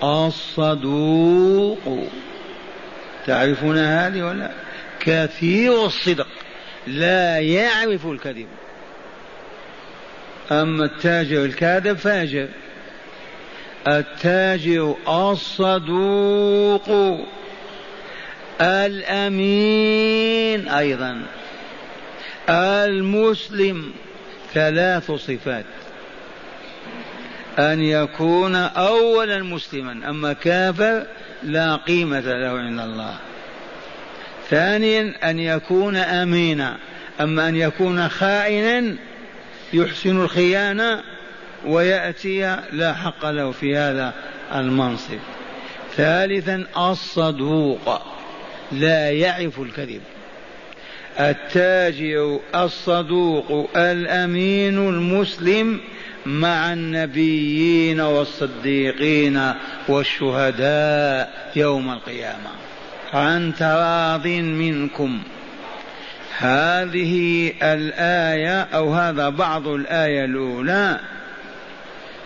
الصدوق. 0.03 2.09
تعرفون 3.27 3.79
هذه 3.79 4.23
ولا؟ 4.23 4.51
كثير 5.01 5.87
الصدق. 5.87 6.27
لا 6.87 7.39
يعرف 7.39 8.07
الكذب. 8.07 8.47
أما 10.53 10.85
التاجر 10.85 11.45
الكاذب 11.45 11.97
فاجر. 11.97 12.49
التاجر 13.89 14.97
الصدوق. 15.09 16.89
الأمين 18.61 20.69
أيضا. 20.69 21.23
المسلم. 22.49 23.93
ثلاث 24.55 25.13
صفات. 25.13 25.65
أن 27.59 27.83
يكون 27.83 28.55
أولا 28.55 29.43
مسلما 29.43 30.11
أما 30.11 30.33
كافر 30.33 31.07
لا 31.43 31.77
قيمة 31.77 32.21
له 32.21 32.59
عند 32.59 32.81
الله. 32.81 33.15
ثانيا 34.51 35.31
أن 35.31 35.39
يكون 35.39 35.97
أمينا 35.97 36.77
أما 37.21 37.49
أن 37.49 37.57
يكون 37.57 38.09
خائنا 38.09 38.97
يحسن 39.73 40.21
الخيانة 40.21 41.03
ويأتي 41.67 42.57
لا 42.73 42.95
حق 42.95 43.27
له 43.31 43.51
في 43.51 43.77
هذا 43.77 44.15
المنصب. 44.55 45.19
ثالثا 45.97 46.67
الصدوق 46.77 48.03
لا 48.73 49.11
يعرف 49.11 49.61
الكذب. 49.61 50.01
التاجر 51.21 52.41
الصدوق 52.55 53.71
الأمين 53.77 54.79
المسلم 54.89 55.81
مع 56.27 56.73
النبيين 56.73 58.01
والصديقين 58.01 59.53
والشهداء 59.89 61.51
يوم 61.57 61.91
القيامة. 61.91 62.51
عن 63.13 63.55
تراض 63.55 64.27
منكم. 64.27 65.23
هذه 66.39 67.53
الآية 67.63 68.61
أو 68.61 68.95
هذا 68.95 69.29
بعض 69.29 69.69
الآية 69.69 70.25
الأولى 70.25 71.01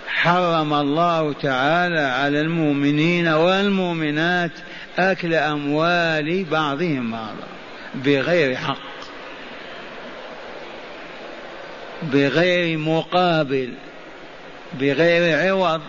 حرم 0.06 0.74
الله 0.74 1.32
تعالى 1.32 2.00
على 2.00 2.40
المؤمنين 2.40 3.28
والمؤمنات 3.28 4.50
أكل 4.98 5.34
أموال 5.34 6.44
بعضهم 6.44 7.10
بعضا 7.10 7.46
بغير 7.94 8.56
حق. 8.56 8.93
بغير 12.12 12.78
مقابل 12.78 13.72
بغير 14.80 15.38
عوض. 15.38 15.80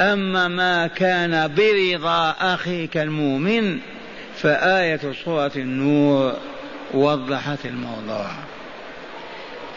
أما 0.00 0.48
ما 0.48 0.86
كان 0.86 1.54
برضا 1.54 2.30
اخيك 2.40 2.96
المؤمن 2.96 3.78
فآية 4.36 5.00
سورة 5.24 5.52
النور 5.56 6.32
وضحت 6.94 7.66
الموضوع. 7.66 8.30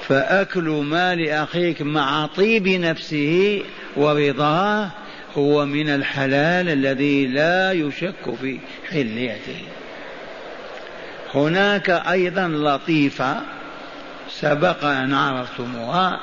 فأكل 0.08 0.69
مال 0.69 1.30
أخيك 1.30 1.82
مع 1.82 2.26
طيب 2.26 2.67
نفسه 2.67 3.63
ورضاه 3.95 4.89
هو 5.38 5.65
من 5.65 5.89
الحلال 5.89 6.69
الذي 6.69 7.28
لا 7.28 7.71
يشك 7.71 8.36
في 8.41 8.60
حليته. 8.89 9.62
هناك 11.34 11.89
أيضا 11.89 12.47
لطيفة 12.47 13.56
سبق 14.29 14.85
أن 14.85 15.13
عرفتموها. 15.13 16.19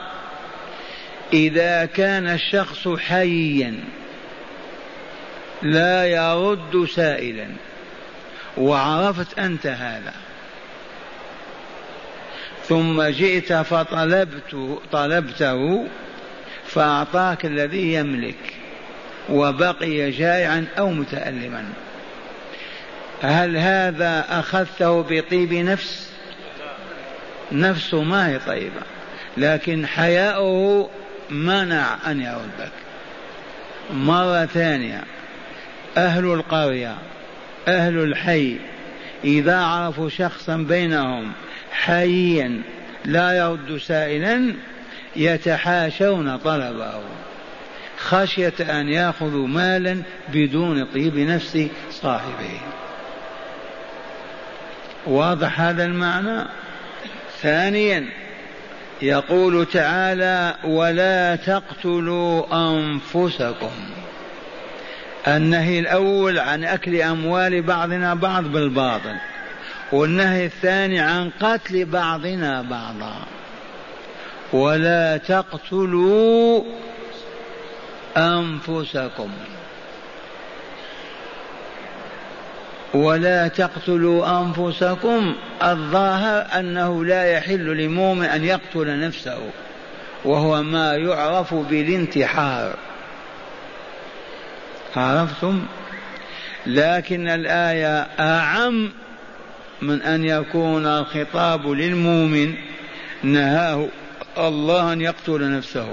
إذا 1.32 1.84
كان 1.84 2.26
الشخص 2.26 2.88
حيا 2.88 3.74
لا 5.62 6.06
يرد 6.06 6.88
سائلا 6.94 7.48
وعرفت 8.56 9.38
أنت 9.38 9.66
هذا. 9.66 10.12
ثم 12.68 13.02
جئت 13.02 13.52
فطلبت 13.52 14.78
طلبته 14.92 15.86
فأعطاك 16.66 17.46
الذي 17.46 17.94
يملك 17.94 18.54
وبقي 19.28 20.10
جائعا 20.10 20.66
أو 20.78 20.90
متألما. 20.90 21.64
هل 23.22 23.56
هذا 23.56 24.24
أخذته 24.28 25.02
بطيب 25.02 25.52
نفس؟ 25.52 26.13
نفسه 27.52 28.02
ما 28.02 28.28
هي 28.28 28.38
طيبة. 28.38 28.80
لكن 29.36 29.86
حياؤه 29.86 30.90
منع 31.30 31.96
أن 32.06 32.20
يردك 32.20 32.72
مرة 33.90 34.46
ثانية 34.46 35.04
أهل 35.96 36.24
القرية 36.24 36.94
أهل 37.68 37.98
الحي 37.98 38.56
إذا 39.24 39.58
عرفوا 39.58 40.08
شخصا 40.08 40.56
بينهم 40.56 41.32
حيا 41.72 42.62
لا 43.04 43.32
يرد 43.32 43.76
سائلا 43.78 44.54
يتحاشون 45.16 46.36
طلبه. 46.36 47.00
خشية 47.98 48.54
أن 48.60 48.88
يأخذوا 48.88 49.46
مالا 49.46 50.02
بدون 50.32 50.84
طيب 50.84 51.18
نفس 51.18 51.68
صاحبه. 51.90 52.60
واضح 55.06 55.60
هذا 55.60 55.84
المعنى؟ 55.84 56.44
ثانيا 57.44 58.06
يقول 59.02 59.66
تعالى 59.66 60.54
ولا 60.64 61.36
تقتلوا 61.36 62.44
أنفسكم. 62.52 63.70
النهي 65.28 65.78
الأول 65.78 66.38
عن 66.38 66.64
أكل 66.64 67.00
أموال 67.00 67.62
بعضنا 67.62 68.14
بعض 68.14 68.44
بالباطل 68.44 69.16
والنهي 69.92 70.46
الثاني 70.46 71.00
عن 71.00 71.30
قتل 71.40 71.84
بعضنا 71.84 72.62
بعضا. 72.62 73.14
ولا 74.52 75.16
تقتلوا 75.16 76.62
أنفسكم. 78.16 79.30
ولا 82.94 83.48
تقتلوا 83.48 84.40
أنفسكم. 84.40 85.34
الظاهر 85.62 86.46
أنه 86.58 87.04
لا 87.04 87.32
يحل 87.32 87.76
لمؤمن 87.76 88.24
أن 88.24 88.44
يقتل 88.44 89.00
نفسه 89.00 89.38
وهو 90.24 90.62
ما 90.62 90.94
يعرف 90.94 91.54
بالانتحار. 91.54 92.76
عرفتم؟ 94.96 95.62
لكن 96.66 97.28
الآية 97.28 98.06
أعم 98.20 98.92
من 99.82 100.02
أن 100.02 100.24
يكون 100.24 100.86
الخطاب 100.86 101.66
للمؤمن 101.66 102.54
نهاه 103.22 103.88
الله 104.38 104.92
أن 104.92 105.00
يقتل 105.00 105.56
نفسه. 105.56 105.88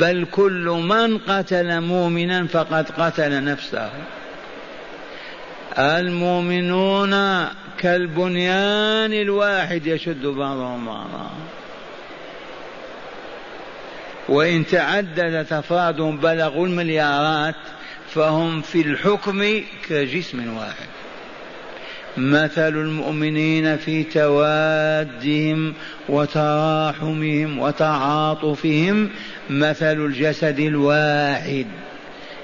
بل 0.00 0.26
كل 0.32 0.82
من 0.88 1.18
قتل 1.18 1.80
مؤمنا 1.80 2.46
فقد 2.46 2.90
قتل 2.98 3.44
نفسه. 3.44 3.90
المؤمنون 5.78 7.44
كالبنيان 7.78 9.12
الواحد 9.12 9.86
يشد 9.86 10.26
بعضهم 10.26 10.86
بعضا. 10.86 11.30
وإن 14.28 14.66
تعدد 14.66 15.44
تفرادهم 15.44 16.16
بلغوا 16.16 16.66
المليارات 16.66 17.54
فهم 18.14 18.62
في 18.62 18.80
الحكم 18.80 19.60
كجسم 19.88 20.56
واحد. 20.56 20.88
مثل 22.16 22.68
المؤمنين 22.68 23.76
في 23.76 24.04
توادهم 24.04 25.74
وتراحمهم 26.08 27.58
وتعاطفهم 27.58 29.10
مثل 29.50 30.04
الجسد 30.04 30.58
الواحد. 30.58 31.66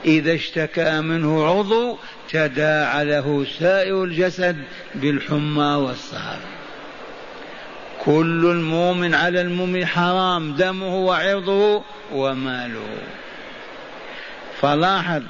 إذا 0.05 0.35
اشتكى 0.35 1.01
منه 1.01 1.45
عضو 1.45 1.99
تداعى 2.35 3.05
له 3.05 3.47
سائر 3.59 4.05
الجسد 4.05 4.57
بالحمى 4.95 5.75
والسهر 5.75 6.39
كل 8.05 8.47
المؤمن 8.51 9.15
على 9.15 9.41
المؤمن 9.41 9.87
حرام 9.87 10.53
دمه 10.53 10.97
وعرضه 10.97 11.83
وماله. 12.13 12.99
فلاحظ 14.61 15.23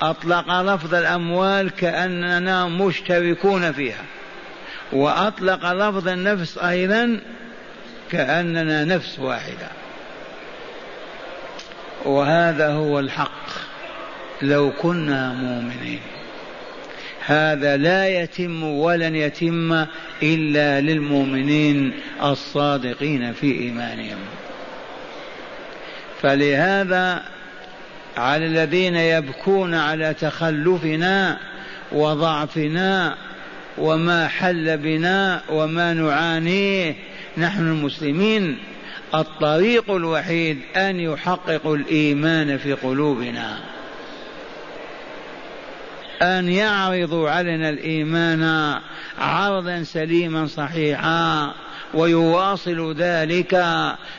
أطلق 0.00 0.60
لفظ 0.60 0.94
الأموال 0.94 1.70
كأننا 1.70 2.66
مشتركون 2.66 3.72
فيها. 3.72 4.04
وأطلق 4.92 5.72
لفظ 5.72 6.08
النفس 6.08 6.58
أيضا 6.58 7.20
كأننا 8.10 8.84
نفس 8.84 9.18
واحدة. 9.18 9.68
وهذا 12.04 12.72
هو 12.72 12.98
الحق. 12.98 13.48
لو 14.42 14.72
كنا 14.82 15.32
مؤمنين. 15.32 16.17
هذا 17.28 17.76
لا 17.76 18.08
يتم 18.08 18.62
ولن 18.62 19.14
يتم 19.14 19.86
إلا 20.22 20.80
للمؤمنين 20.80 21.92
الصادقين 22.22 23.32
في 23.32 23.52
إيمانهم. 23.60 24.18
فلهذا 26.22 27.22
على 28.16 28.46
الذين 28.46 28.96
يبكون 28.96 29.74
على 29.74 30.14
تخلفنا 30.14 31.38
وضعفنا 31.92 33.16
وما 33.78 34.28
حل 34.28 34.76
بنا 34.76 35.42
وما 35.50 35.94
نعانيه 35.94 36.94
نحن 37.38 37.60
المسلمين 37.60 38.58
الطريق 39.14 39.90
الوحيد 39.90 40.58
أن 40.76 41.00
يحققوا 41.00 41.76
الإيمان 41.76 42.58
في 42.58 42.72
قلوبنا. 42.72 43.58
أن 46.22 46.48
يعرضوا 46.48 47.30
علينا 47.30 47.68
الإيمان 47.68 48.74
عرضا 49.18 49.82
سليما 49.82 50.46
صحيحا 50.46 51.54
ويواصل 51.94 52.94
ذلك 52.94 53.64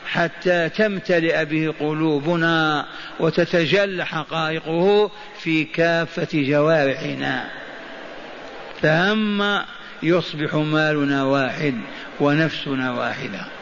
حتى 0.06 0.68
تمتلئ 0.68 1.44
به 1.44 1.74
قلوبنا 1.80 2.86
وتتجلى 3.20 4.06
حقائقه 4.06 5.10
في 5.40 5.64
كافة 5.64 6.28
جوارحنا. 6.34 7.44
ثم 8.82 9.44
يصبح 10.02 10.54
مالنا 10.54 11.24
واحد 11.24 11.74
ونفسنا 12.20 12.92
واحدة. 12.92 13.59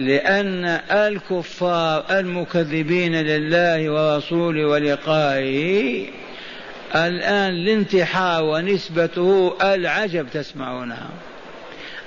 لأن 0.00 0.64
الكفار 0.90 2.04
المكذبين 2.10 3.14
لله 3.14 3.90
ورسوله 3.90 4.66
ولقائه 4.66 6.06
الآن 6.94 7.52
الانتحار 7.52 8.44
ونسبته 8.44 9.56
العجب 9.62 10.26
تسمعونها. 10.32 11.08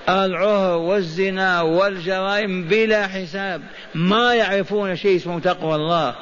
العهر 0.09 0.77
والزنا 0.77 1.61
والجرائم 1.61 2.63
بلا 2.63 3.07
حساب 3.07 3.61
ما 3.95 4.33
يعرفون 4.33 4.95
شيء 4.95 5.15
اسمه 5.15 5.39
تقوى 5.39 5.75
الله. 5.75 6.15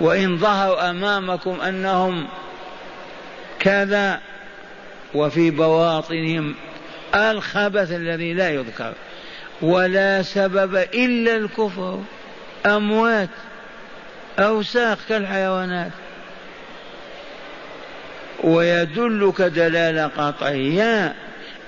وإن 0.00 0.38
ظهروا 0.38 0.90
أمامكم 0.90 1.60
أنهم 1.60 2.26
كذا 3.60 4.20
وفي 5.14 5.50
بواطنهم 5.50 6.54
الخبث 7.14 7.92
الذي 7.92 8.34
لا 8.34 8.50
يذكر. 8.50 8.92
ولا 9.62 10.22
سبب 10.22 10.76
إلا 10.76 11.36
الكفر 11.36 12.00
أموات 12.66 13.28
أوساخ 14.38 14.98
كالحيوانات. 15.08 15.92
ويدلك 18.44 19.42
دلالة 19.42 20.06
قطعية 20.06 21.14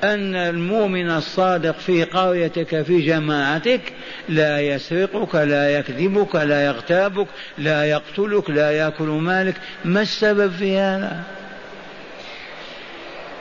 أن 0.05 0.35
المؤمن 0.35 1.11
الصادق 1.11 1.79
في 1.79 2.05
قريتك 2.05 2.83
في 2.83 3.01
جماعتك 3.01 3.81
لا 4.29 4.61
يسرقك 4.61 5.35
لا 5.35 5.79
يكذبك 5.79 6.35
لا 6.35 6.67
يغتابك 6.67 7.27
لا 7.59 7.85
يقتلك 7.85 8.51
لا 8.51 8.71
يأكل 8.71 9.05
مالك. 9.05 9.55
ما 9.85 10.03
السبب 10.03 10.53
في 10.53 10.79
هذا؟ 10.79 11.23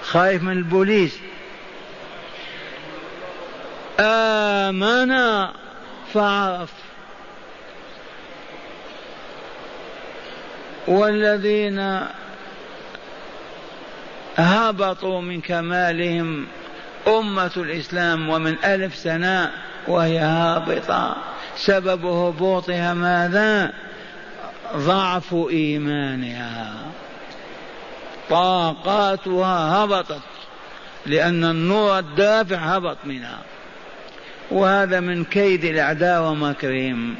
خايف 0.01 0.43
من 0.43 0.51
البوليس. 0.51 1.19
آمن 3.99 5.13
فعرف. 6.13 6.69
والذين 10.87 12.07
هبطوا 14.37 15.21
من 15.21 15.41
كمالهم 15.41 16.47
أمة 17.07 17.51
الإسلام 17.57 18.29
ومن 18.29 18.55
ألف 18.65 18.95
سنة 18.95 19.51
وهي 19.87 20.19
هابطة. 20.19 21.15
سبب 21.55 22.05
هبوطها 22.05 22.93
ماذا؟ 22.93 23.73
ضعف 24.75 25.33
إيمانها. 25.49 26.73
طاقاتها 28.29 29.83
هبطت 29.83 30.21
لأن 31.05 31.43
النور 31.43 31.99
الدافع 31.99 32.57
هبط 32.57 32.97
منها. 33.05 33.37
وهذا 34.51 34.99
من 34.99 35.23
كيد 35.23 35.65
الأعداء 35.65 36.23
ومكرهم 36.23 37.15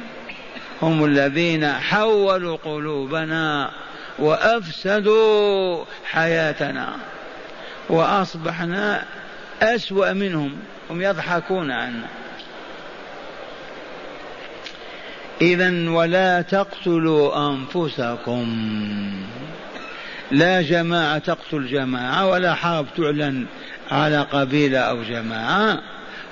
هم 0.82 1.04
الذين 1.04 1.72
حولوا 1.72 2.56
قلوبنا 2.56 3.70
وأفسدوا 4.18 5.84
حياتنا 6.04 6.96
وأصبحنا 7.88 9.04
أسوأ 9.62 10.12
منهم. 10.12 10.56
هم 10.90 11.02
يضحكون 11.02 11.70
عنا. 11.70 12.06
إذا 15.40 15.90
ولا 15.90 16.42
تقتلوا 16.42 17.50
أنفسكم. 17.50 18.46
لا 20.30 20.62
جماعة 20.62 21.18
تقتل 21.18 21.66
جماعة 21.66 22.26
ولا 22.26 22.54
حرب 22.54 22.86
تعلن 22.96 23.46
على 23.90 24.20
قبيلة 24.20 24.78
أو 24.78 25.02
جماعة. 25.02 25.82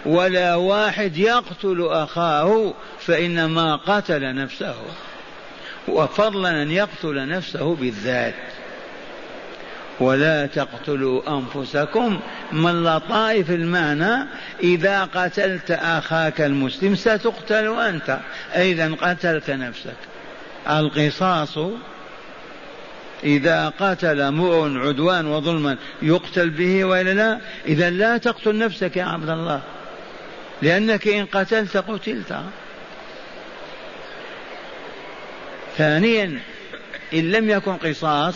ولا 0.06 0.54
واحد 0.54 1.16
يقتل 1.16 1.88
أخاه 1.90 2.74
فإنما 2.98 3.76
قتل 3.76 4.34
نفسه 4.34 4.74
وفضلا 5.88 6.62
أن 6.62 6.70
يقتل 6.70 7.28
نفسه 7.28 7.74
بالذات. 7.74 8.34
ولا 10.00 10.46
تقتلوا 10.46 11.38
أنفسكم 11.38 12.20
من 12.52 12.84
لطائف 12.84 13.50
المعنى 13.50 14.26
إذا 14.62 15.04
قتلت 15.04 15.70
أخاك 15.70 16.40
المسلم 16.40 16.94
ستقتل 16.94 17.80
أنت. 17.80 18.18
إذا 18.54 18.94
قتلت 18.94 19.50
نفسك. 19.50 19.96
القصاص 20.70 21.58
إذا 23.24 23.72
قتل 23.80 24.30
مؤ 24.30 24.78
عدوان 24.78 25.26
وظلما 25.26 25.76
يقتل 26.02 26.50
به 26.50 26.84
وإلا 26.84 27.14
لا؟ 27.14 27.38
إذا 27.66 27.90
لا 27.90 28.16
تقتل 28.16 28.58
نفسك 28.58 28.96
يا 28.96 29.04
عبد 29.04 29.28
الله. 29.28 29.62
لأنك 30.62 31.08
إن 31.08 31.26
قتلت 31.26 31.76
قتلت. 31.76 32.36
ثانيا 35.76 36.40
إن 37.14 37.30
لم 37.30 37.50
يكن 37.50 37.76
قصاص 37.76 38.34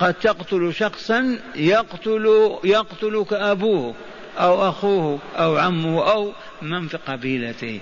قد 0.00 0.14
تقتل 0.14 0.74
شخصا 0.74 1.38
يقتل 1.54 2.56
يقتلك 2.64 3.32
أبوه 3.32 3.94
أو 4.38 4.68
أخوه 4.68 5.18
أو 5.36 5.56
عمه 5.56 6.10
أو 6.10 6.32
من 6.62 6.88
في 6.88 6.96
قبيلته. 6.96 7.80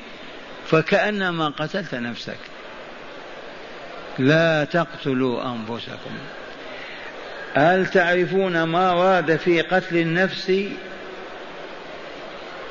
فكأنما 0.67 1.49
قتلت 1.49 1.95
نفسك. 1.95 2.39
لا 4.19 4.65
تقتلوا 4.65 5.43
أنفسكم. 5.53 6.17
هل 7.55 7.87
تعرفون 7.87 8.63
ما 8.63 8.93
ورد 8.93 9.37
في 9.37 9.63
قتل 9.63 9.97
النفس 9.97 10.53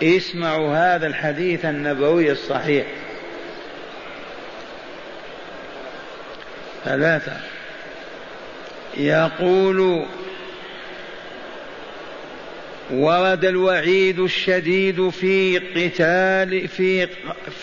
اسمعوا 0.04 0.96
هذا 0.96 1.08
الحديث 1.08 1.66
النبوي 1.66 2.32
الصحيح. 2.32 2.86
ثلاثة. 6.86 7.38
يقول 8.98 10.06
ورد 12.92 13.46
الوعيد 13.46 14.20
الشديد 14.20 15.10
في 15.10 15.58
قتال 15.58 16.68
في 16.68 17.08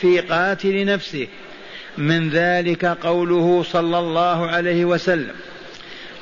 في 0.01 0.21
قاتل 0.21 0.85
نفسه. 0.85 1.27
من 1.99 2.29
ذلك 2.31 2.85
قوله 2.85 3.63
صلى 3.63 3.99
الله 3.99 4.47
عليه 4.47 4.85
وسلم 4.85 5.35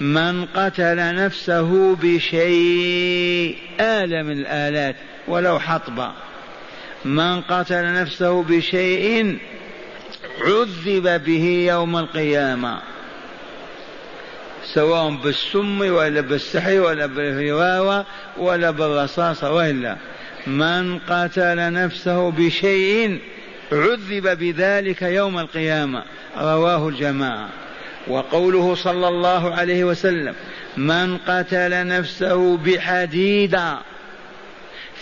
من 0.00 0.44
قتل 0.44 1.14
نفسه 1.14 1.96
بشيء 1.96 3.56
آلة 3.80 4.22
من 4.22 4.38
الآلات 4.38 4.96
ولو 5.28 5.58
حطبا. 5.58 6.12
من 7.04 7.40
قتل 7.40 7.92
نفسه 7.92 8.42
بشيء 8.42 9.38
عذب 10.40 11.24
به 11.24 11.66
يوم 11.68 11.96
القيامة. 11.96 12.80
سواء 14.74 15.10
بالسم 15.10 15.80
ولا 15.80 16.20
بالسحر 16.20 16.80
ولا 16.80 17.06
بالهواوة 17.06 18.04
ولا 18.38 18.70
بالرصاصة 18.70 19.52
وإلا. 19.52 19.96
من 20.46 20.98
قتل 20.98 21.72
نفسه 21.72 22.30
بشيء 22.30 23.20
عذب 23.72 24.38
بذلك 24.38 25.02
يوم 25.02 25.38
القيامة. 25.38 26.02
رواه 26.36 26.88
الجماعة. 26.88 27.48
وقوله 28.08 28.74
صلى 28.74 29.08
الله 29.08 29.54
عليه 29.54 29.84
وسلم 29.84 30.34
من 30.76 31.16
قتل 31.16 31.86
نفسه 31.86 32.56
بحديدة 32.56 33.78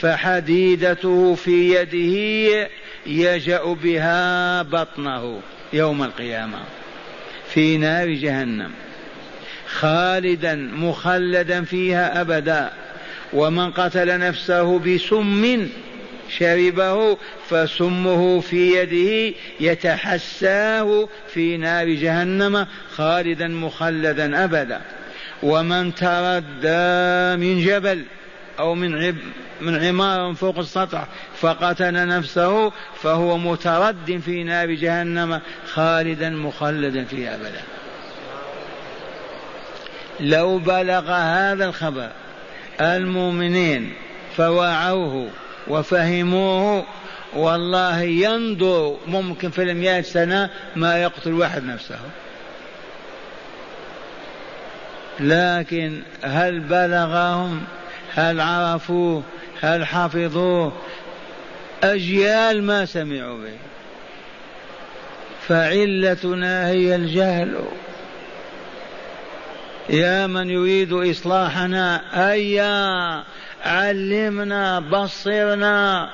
فحديدته 0.00 1.34
في 1.34 1.74
يده 1.74 2.68
يجأ 3.06 3.62
بها 3.64 4.62
بطنه 4.62 5.40
يوم 5.72 6.02
القيامة 6.02 6.58
في 7.48 7.76
نار 7.76 8.08
جهنم 8.08 8.70
خالدا 9.66 10.54
مخلدا 10.54 11.64
فيها 11.64 12.20
أبدا 12.20 12.72
ومن 13.32 13.70
قتل 13.70 14.18
نفسه 14.18 14.78
بسم 14.78 15.68
شربه 16.38 17.16
فسمه 17.48 18.40
في 18.40 18.76
يده 18.76 19.36
يتحساه 19.60 21.08
في 21.34 21.56
نار 21.56 21.88
جهنم 21.88 22.66
خالدا 22.96 23.48
مخلدا 23.48 24.44
أبدا 24.44 24.80
ومن 25.42 25.94
تردى 25.94 27.36
من 27.46 27.64
جبل 27.64 28.04
أو 28.58 28.74
من 28.74 29.04
عب 29.04 29.16
من 29.60 29.84
عمار 29.84 30.34
فوق 30.34 30.58
السطح 30.58 31.06
فقتل 31.40 32.06
نفسه 32.06 32.72
فهو 33.02 33.38
مترد 33.38 34.20
في 34.24 34.44
نار 34.44 34.70
جهنم 34.70 35.40
خالدا 35.66 36.30
مخلدا 36.30 37.04
فيها 37.04 37.34
أبدا. 37.34 37.62
لو 40.20 40.58
بلغ 40.58 41.10
هذا 41.12 41.64
الخبر 41.64 42.08
المؤمنين 42.80 43.92
فوعوه 44.36 45.28
وفهموه 45.68 46.86
والله 47.36 48.00
ينظر 48.02 48.96
ممكن 49.06 49.50
في 49.50 49.62
المئة 49.62 50.00
سنة 50.00 50.50
ما 50.76 51.02
يقتل 51.02 51.32
واحد 51.32 51.64
نفسه. 51.64 51.98
لكن 55.20 56.02
هل 56.22 56.60
بلغهم 56.60 57.64
هل 58.14 58.40
عرفوه؟ 58.40 59.22
هل 59.60 59.86
حفظوه؟ 59.86 60.72
أجيال 61.82 62.62
ما 62.62 62.84
سمعوا 62.84 63.38
به. 63.38 63.58
فعلتنا 65.48 66.68
هي 66.68 66.94
الجهل. 66.94 67.64
يا 69.90 70.26
من 70.26 70.50
يريد 70.50 70.92
إصلاحنا 70.92 72.02
أيا 72.32 73.24
علمنا 73.64 74.80
بصرنا 74.80 76.10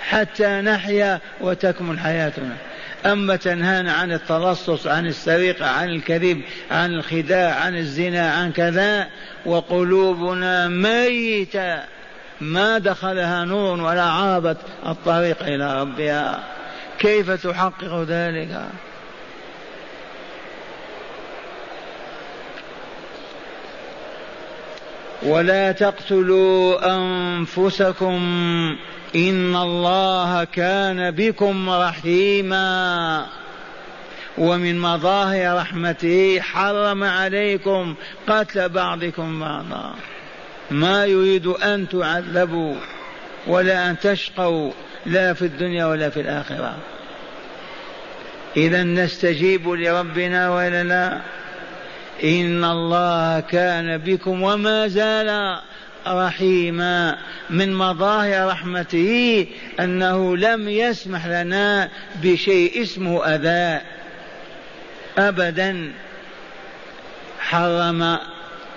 حتى 0.00 0.60
نحيا 0.60 1.20
وتكمل 1.40 1.98
حياتنا. 1.98 2.56
أما 3.06 3.36
تنهانا 3.36 3.92
عن 3.92 4.12
التلصص 4.12 4.86
عن 4.86 5.06
السرقة 5.06 5.66
عن 5.66 5.88
الكذب 5.88 6.42
عن 6.70 6.94
الخداع 6.94 7.54
عن 7.54 7.76
الزنا 7.76 8.32
عن 8.32 8.52
كذا 8.52 9.06
وقلوبنا 9.46 10.68
ميتة. 10.68 11.78
ما 12.40 12.78
دخلها 12.78 13.44
نور 13.44 13.80
ولا 13.80 14.02
عابت 14.02 14.56
الطريق 14.86 15.42
إلى 15.42 15.80
ربها. 15.80 16.44
كيف 16.98 17.30
تحقق 17.30 18.02
ذلك؟ 18.08 18.60
ولا 25.22 25.72
تقتلوا 25.72 26.96
أنفسكم 26.96 28.20
إن 29.16 29.56
الله 29.56 30.44
كان 30.44 31.10
بكم 31.10 31.70
رحيما. 31.70 33.26
ومن 34.38 34.78
مظاهر 34.78 35.56
رحمته 35.56 36.40
حرم 36.40 37.04
عليكم 37.04 37.94
قتل 38.28 38.68
بعضكم 38.68 39.40
بعضا. 39.40 39.94
ما 40.70 41.04
يريد 41.04 41.46
أن 41.46 41.88
تعذبوا 41.88 42.74
ولا 43.46 43.90
أن 43.90 43.98
تشقوا 43.98 44.72
لا 45.06 45.32
في 45.32 45.42
الدنيا 45.42 45.86
ولا 45.86 46.10
في 46.10 46.20
الآخرة. 46.20 46.76
اذا 48.56 48.82
نستجيب 48.82 49.68
لربنا 49.68 50.50
ولا 50.50 50.84
لا 50.84 51.20
إن 52.24 52.64
الله 52.64 53.40
كان 53.40 53.98
بكم 53.98 54.42
وما 54.42 54.88
زال 54.88 55.60
رحيما 56.06 57.18
من 57.50 57.74
مظاهر 57.74 58.48
رحمته 58.48 59.46
أنه 59.80 60.36
لم 60.36 60.68
يسمح 60.68 61.26
لنا 61.26 61.88
بشيء 62.22 62.82
اسمه 62.82 63.24
أذى. 63.24 63.80
أبدا. 65.18 65.92
حرم 67.38 68.18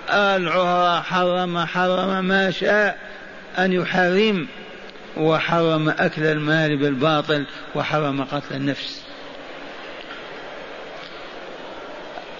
العهر 0.09 1.01
حرم 1.03 1.65
حرم 1.65 2.25
ما 2.25 2.51
شاء 2.51 2.97
أن 3.57 3.73
يحرم 3.73 4.47
وحرم 5.17 5.89
أكل 5.89 6.23
المال 6.23 6.77
بالباطل 6.77 7.45
وحرم 7.75 8.23
قتل 8.23 8.55
النفس. 8.55 9.06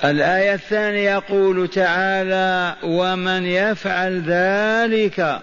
الآية 0.03 0.53
الثانية 0.53 1.11
يقول 1.11 1.67
تعالى 1.67 2.75
ومن 2.83 3.45
يفعل 3.45 4.21
ذلك 4.27 5.39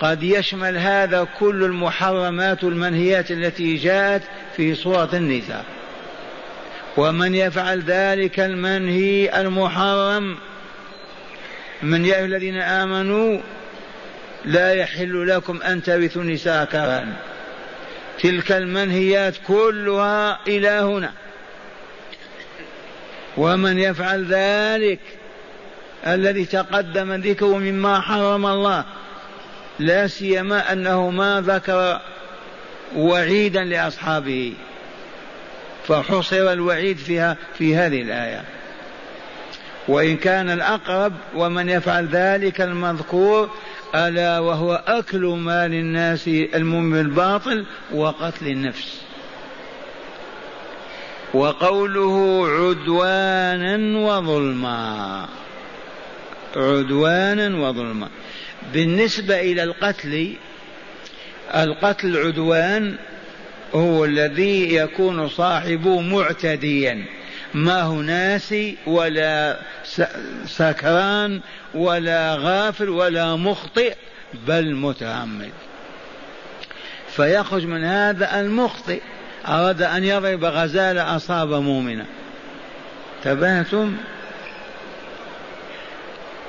قد 0.00 0.22
يشمل 0.22 0.78
هذا 0.78 1.26
كل 1.38 1.64
المحرمات 1.64 2.64
والمنهيات 2.64 3.30
التي 3.30 3.76
جاءت 3.76 4.22
في 4.56 4.74
سورة 4.74 5.08
النساء. 5.12 5.64
ومن 6.96 7.34
يفعل 7.34 7.80
ذلك 7.80 8.40
المنهي 8.40 9.40
المحرم 9.40 10.36
من 11.82 12.04
يا 12.04 12.24
الذين 12.24 12.60
آمنوا 12.60 13.40
لا 14.44 14.74
يحل 14.74 15.28
لكم 15.28 15.62
أن 15.62 15.82
ترثوا 15.82 16.22
النساء 16.22 16.64
كرها. 16.64 17.06
تلك 18.22 18.52
المنهيات 18.52 19.34
كلها 19.46 20.38
إلى 20.46 20.68
هنا. 20.68 21.12
ومن 23.36 23.78
يفعل 23.78 24.24
ذلك 24.24 25.00
الذي 26.06 26.44
تقدم 26.44 27.12
ذكره 27.12 27.58
مما 27.58 28.00
حرم 28.00 28.46
الله 28.46 28.84
لا 29.78 30.06
سيما 30.06 30.72
أنه 30.72 31.10
ما 31.10 31.40
ذكر 31.40 32.00
وعيدا 32.96 33.64
لأصحابه 33.64 34.54
فحصر 35.88 36.52
الوعيد 36.52 36.96
فيها 36.96 37.36
في 37.58 37.76
هذه 37.76 38.02
الآية. 38.02 38.44
وإن 39.88 40.16
كان 40.16 40.50
الأقرب 40.50 41.12
ومن 41.34 41.68
يفعل 41.68 42.06
ذلك 42.06 42.60
المذكور 42.60 43.50
ألا 43.94 44.38
وهو 44.38 44.82
أكل 44.86 45.24
مال 45.24 45.74
الناس 45.74 46.28
المؤمن 46.28 46.90
بالباطل 46.90 47.66
وقتل 47.92 48.46
النفس. 48.46 49.09
وقوله 51.34 52.46
عدوانا 52.48 53.98
وظلما. 53.98 55.28
عدوانا 56.56 57.68
وظلما. 57.68 58.08
بالنسبة 58.72 59.40
إلى 59.40 59.62
القتل 59.62 60.34
القتل 61.54 62.16
عدوان 62.16 62.96
هو 63.74 64.04
الذي 64.04 64.74
يكون 64.74 65.28
صاحبه 65.28 66.00
معتديا. 66.00 67.04
ما 67.54 67.82
هو 67.82 68.02
ناسي 68.02 68.76
ولا 68.86 69.60
سكران 70.46 71.40
ولا 71.74 72.36
غافل 72.40 72.88
ولا 72.88 73.36
مخطئ 73.36 73.94
بل 74.46 74.74
متعمد. 74.74 75.52
فيخرج 77.08 77.66
من 77.66 77.84
هذا 77.84 78.40
المخطئ 78.40 79.00
أراد 79.48 79.82
أن 79.82 80.04
يضرب 80.04 80.44
غزالة 80.44 81.16
أصاب 81.16 81.48
مؤمنا. 81.48 82.06
تبهتم؟ 83.24 83.96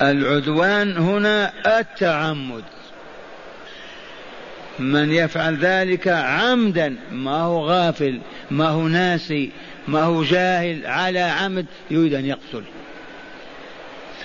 العدوان 0.01 0.97
هنا 0.97 1.53
التعمد. 1.79 2.63
من 4.79 5.11
يفعل 5.11 5.57
ذلك 5.57 6.07
عمدا 6.07 6.95
ما 7.11 7.41
هو 7.41 7.65
غافل 7.65 8.21
ما 8.51 8.67
هو 8.67 8.87
ناسي 8.87 9.51
ما 9.87 10.03
هو 10.03 10.23
جاهل 10.23 10.85
على 10.85 11.19
عمد 11.19 11.65
يريد 11.91 12.13
أن 12.13 12.25
يقتل. 12.25 12.63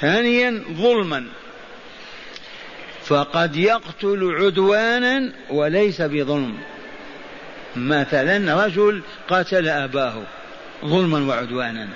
ثانيا 0.00 0.62
ظلما. 0.72 1.24
فقد 3.04 3.56
يقتل 3.56 4.34
عدوانا 4.40 5.32
وليس 5.50 6.02
بظلم. 6.02 6.56
مثلا 7.76 8.66
رجل 8.66 9.02
قتل 9.28 9.68
أباه 9.68 10.22
ظلما 10.84 11.18
وعدوانا 11.18 11.88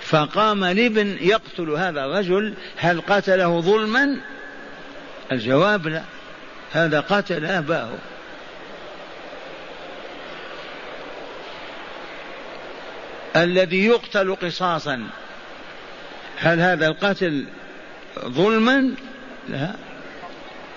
فقام 0.00 0.64
لابن 0.64 1.16
يقتل 1.20 1.70
هذا 1.70 2.04
الرجل 2.04 2.54
هل 2.76 3.00
قتله 3.00 3.60
ظلما؟ 3.60 4.16
الجواب 5.32 5.86
لا 5.88 6.02
هذا 6.72 7.00
قتل 7.00 7.46
أباه. 7.46 7.88
الذي 13.36 13.86
يقتل 13.86 14.34
قصاصا 14.34 15.06
هل 16.36 16.60
هذا 16.60 16.86
القتل 16.86 17.44
ظلما؟ 18.18 18.94
لا 19.48 19.70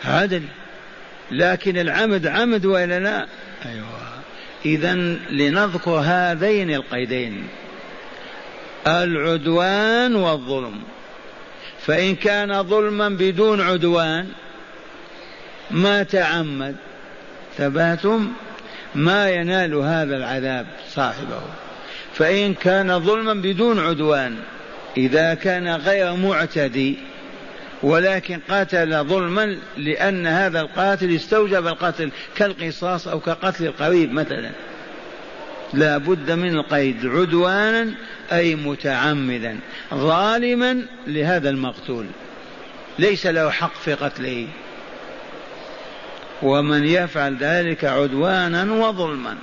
عدل. 0.06 0.44
لكن 1.32 1.78
العمد 1.78 2.28
عمد 2.28 2.66
وإلا 2.66 3.00
لا؟ 3.00 3.28
أيوه. 3.66 4.13
اذا 4.66 4.94
لنذكر 5.30 5.92
هذين 5.92 6.74
القيدين 6.74 7.48
العدوان 8.88 10.16
والظلم. 10.16 10.82
فإن 11.80 12.16
كان 12.16 12.64
ظلما 12.64 13.10
بدون 13.10 13.62
عدوان 13.62 14.28
ما 15.72 16.04
تعمد. 16.04 16.76
ثباتم 17.58 18.32
ما 18.96 19.30
ينال 19.30 19.74
هذا 19.74 20.18
العذاب 20.18 20.68
صاحبه. 20.90 21.42
فإن 22.14 22.54
كان 22.54 23.00
ظلما 23.00 23.34
بدون 23.34 23.80
عدوان 23.80 24.38
إذا 24.98 25.34
كان 25.34 25.76
غير 25.76 26.16
معتدي 26.16 26.98
ولكن 27.84 28.40
قتل 28.50 29.04
ظلما 29.04 29.58
لأن 29.78 30.28
هذا 30.28 30.62
القاتل 30.62 31.16
استوجب 31.16 31.68
القتل 31.68 32.12
كالقصاص 32.36 33.08
أو 33.08 33.20
كقتل 33.20 33.66
القريب 33.66 34.14
مثلا. 34.14 34.52
لا 35.74 35.98
بد 35.98 36.32
من 36.32 36.56
القيد 36.56 37.06
عدوانا 37.06 37.94
أي 38.32 38.56
متعمدا 38.56 39.60
ظالما 39.94 40.86
لهذا 41.08 41.50
المقتول. 41.50 42.06
ليس 43.00 43.28
له 43.28 43.50
حق 43.50 43.76
في 43.76 43.94
قتله. 43.94 44.48
ومن 46.42 46.84
يفعل 46.84 47.38
ذلك 47.38 47.86
عدوانا 47.86 48.74
وظلما. 48.74 49.38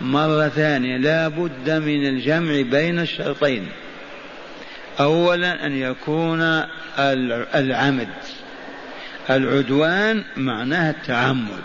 مرة 0.00 0.48
ثانية 0.48 0.96
لا 0.96 1.28
بد 1.28 1.70
من 1.70 2.08
الجمع 2.08 2.60
بين 2.60 2.98
الشرطين. 2.98 3.68
أولا 5.00 5.66
أن 5.66 5.72
يكون 5.72 6.62
العمد. 7.54 8.08
العدوان 9.30 10.24
معناها 10.36 10.90
التعمد. 10.90 11.62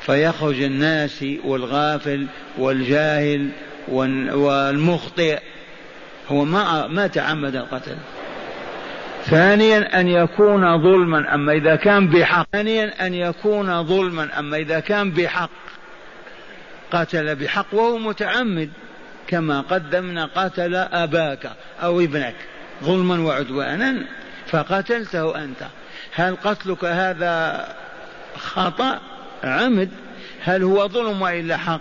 فيخرج 0.00 0.62
الناس 0.62 1.24
والغافل 1.44 2.26
والجاهل 2.58 3.48
والمخطئ. 3.88 5.38
هو 6.28 6.44
ما 6.44 6.86
ما 6.86 7.06
تعمد 7.06 7.56
القتل. 7.56 7.96
ثانيا 9.24 10.00
أن 10.00 10.08
يكون 10.08 10.82
ظلما 10.82 11.34
أما 11.34 11.52
إذا 11.52 11.76
كان 11.76 12.08
بحق. 12.08 12.46
ثانيا 12.52 13.06
أن 13.06 13.14
يكون 13.14 13.84
ظلما 13.84 14.38
أما 14.38 14.56
إذا 14.56 14.80
كان 14.80 15.10
بحق. 15.10 15.50
قتل 16.92 17.34
بحق 17.34 17.66
وهو 17.72 17.98
متعمد. 17.98 18.70
كما 19.28 19.60
قدمنا 19.60 20.30
قتل 20.34 20.74
أباك 20.74 21.52
أو 21.82 22.00
ابنك 22.00 22.34
ظلما 22.84 23.20
وعدوانا 23.20 24.04
فقتلته 24.46 25.44
أنت. 25.44 25.66
هل 26.14 26.36
قتلك 26.36 26.84
هذا 26.84 27.68
خطأ؟ 28.36 29.00
عمد. 29.44 29.90
هل 30.44 30.62
هو 30.62 30.88
ظلم 30.88 31.22
وإلا 31.22 31.56
حق؟ 31.56 31.80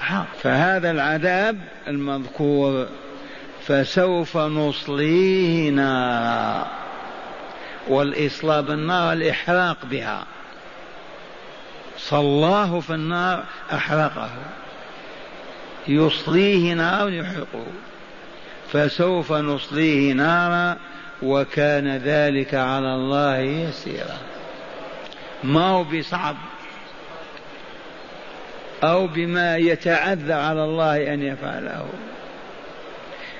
حق. 0.00 0.26
فهذا 0.42 0.90
العذاب 0.90 1.60
المذكور 1.88 2.88
فسوف 3.66 4.36
نصليه 4.36 5.70
نارا 5.70 6.66
والإصلاب 7.88 8.70
النار 8.70 9.12
الإحراق 9.12 9.76
بها. 9.84 10.24
صلاه 11.98 12.80
في 12.80 12.94
النار 12.94 13.44
أحرقه. 13.72 14.30
يصليه 15.88 16.74
نارا 16.74 17.10
يحرقه 17.10 17.66
فسوف 18.72 19.32
نصليه 19.32 20.12
نارا 20.12 20.76
وكان 21.22 21.96
ذلك 21.96 22.54
على 22.54 22.94
الله 22.94 23.38
يسيرا. 23.38 24.18
ما 25.44 25.68
هو 25.68 25.84
بصعب؟ 25.84 26.36
أو 28.84 29.06
بما 29.06 29.56
يتعذر 29.56 30.32
على 30.32 30.64
الله 30.64 31.14
أن 31.14 31.22
يفعله. 31.22 31.86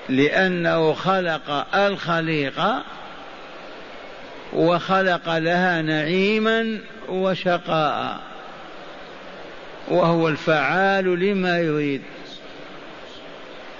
لأنه 0.09 0.93
خلق 0.93 1.75
الخليقة 1.75 2.83
وخلق 4.53 5.37
لها 5.37 5.81
نعيما 5.81 6.79
وشقاء. 7.09 8.19
وهو 9.87 10.27
الفعال 10.27 11.19
لما 11.19 11.59
يريد. 11.59 12.01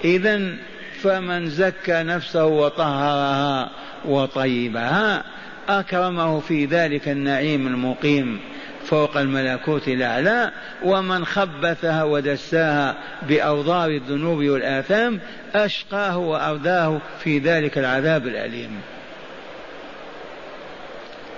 إذا 0.04 0.56
فمن 1.02 1.46
زكى 1.48 2.02
نفسه 2.02 2.44
وطهرها 2.44 3.70
وطيبها 4.04 5.24
أكرمه 5.68 6.40
في 6.40 6.64
ذلك 6.64 7.08
النعيم 7.08 7.66
المقيم 7.66 8.40
فوق 8.84 9.16
الملكوت 9.16 9.88
الأعلى 9.88 10.52
ومن 10.84 11.24
خبثها 11.24 12.02
ودساها 12.02 12.94
بأوضار 13.22 13.90
الذنوب 13.90 14.38
والآثام 14.38 15.20
أشقاه 15.54 16.18
وأرداه 16.18 16.98
في 17.24 17.38
ذلك 17.38 17.78
العذاب 17.78 18.26
الأليم. 18.26 18.80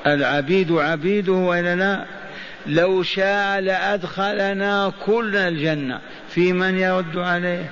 العبيد 0.07 0.73
عبيده 0.73 1.33
وإلا 1.33 1.77
لا؟ 1.77 2.05
لو 2.67 3.03
شاء 3.03 3.61
لأدخلنا 3.61 4.93
كلنا 5.07 5.49
الجنة 5.49 6.01
في 6.29 6.53
من 6.53 6.79
يرد 6.79 7.19
عليه؟ 7.19 7.71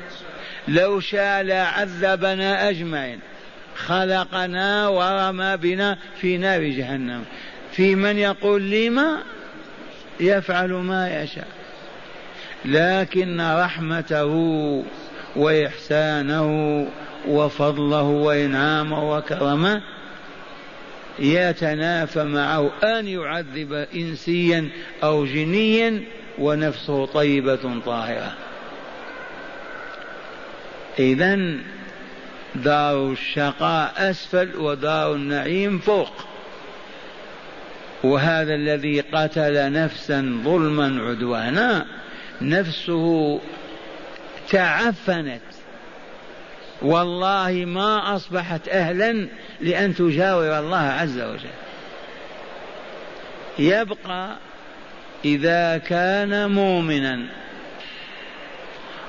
لو 0.68 1.00
شاء 1.00 1.42
لعذبنا 1.42 2.68
أجمعين. 2.68 3.20
خلقنا 3.76 4.88
ورمى 4.88 5.56
بنا 5.56 5.98
في 6.20 6.38
نار 6.38 6.62
جهنم. 6.62 7.24
في 7.72 7.94
من 7.94 8.18
يقول 8.18 8.70
لما 8.70 9.22
يفعل 10.20 10.72
ما 10.72 11.22
يشاء. 11.22 11.48
لكن 12.64 13.40
رحمته 13.40 14.32
وإحسانه 15.36 16.86
وفضله 17.28 18.02
وإنعامه 18.02 19.16
وكرمه 19.16 19.82
يتنافى 21.18 22.24
معه 22.24 22.70
أن 22.84 23.08
يعذب 23.08 23.72
إنسيا 23.94 24.68
أو 25.02 25.26
جنيا 25.26 26.02
ونفسه 26.38 27.06
طيبة 27.06 27.80
طاهرة. 27.86 28.45
إذا 30.98 31.38
دار 32.54 33.12
الشقاء 33.12 33.92
أسفل 33.96 34.56
ودار 34.56 35.14
النعيم 35.14 35.78
فوق. 35.78 36.12
وهذا 38.04 38.54
الذي 38.54 39.00
قتل 39.00 39.72
نفسا 39.72 40.40
ظلما 40.44 41.02
عدوانا 41.02 41.86
نفسه 42.40 43.40
تعفنت. 44.50 45.40
والله 46.82 47.64
ما 47.66 48.16
أصبحت 48.16 48.68
أهلا 48.68 49.28
لأن 49.60 49.94
تجاور 49.94 50.58
الله 50.58 50.76
عز 50.76 51.20
وجل. 51.20 51.56
يبقى 53.58 54.36
إذا 55.24 55.78
كان 55.78 56.50
مؤمنا 56.50 57.26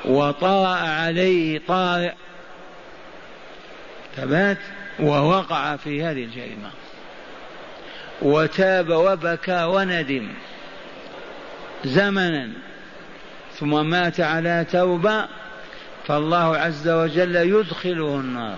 وطرأ 0.08 0.76
عليه 0.76 1.62
طارئ. 1.68 2.14
ثبات 4.16 4.58
ووقع 5.00 5.76
في 5.76 6.04
هذه 6.04 6.24
الجريمة. 6.24 6.70
وتاب 8.22 8.90
وبكى 8.90 9.64
وندم 9.64 10.28
زمنا 11.86 12.50
ثم 13.54 13.90
مات 13.90 14.20
على 14.20 14.66
توبة 14.72 15.26
فالله 16.08 16.58
عز 16.58 16.88
وجل 16.90 17.36
يدخله 17.36 18.16
النار. 18.16 18.58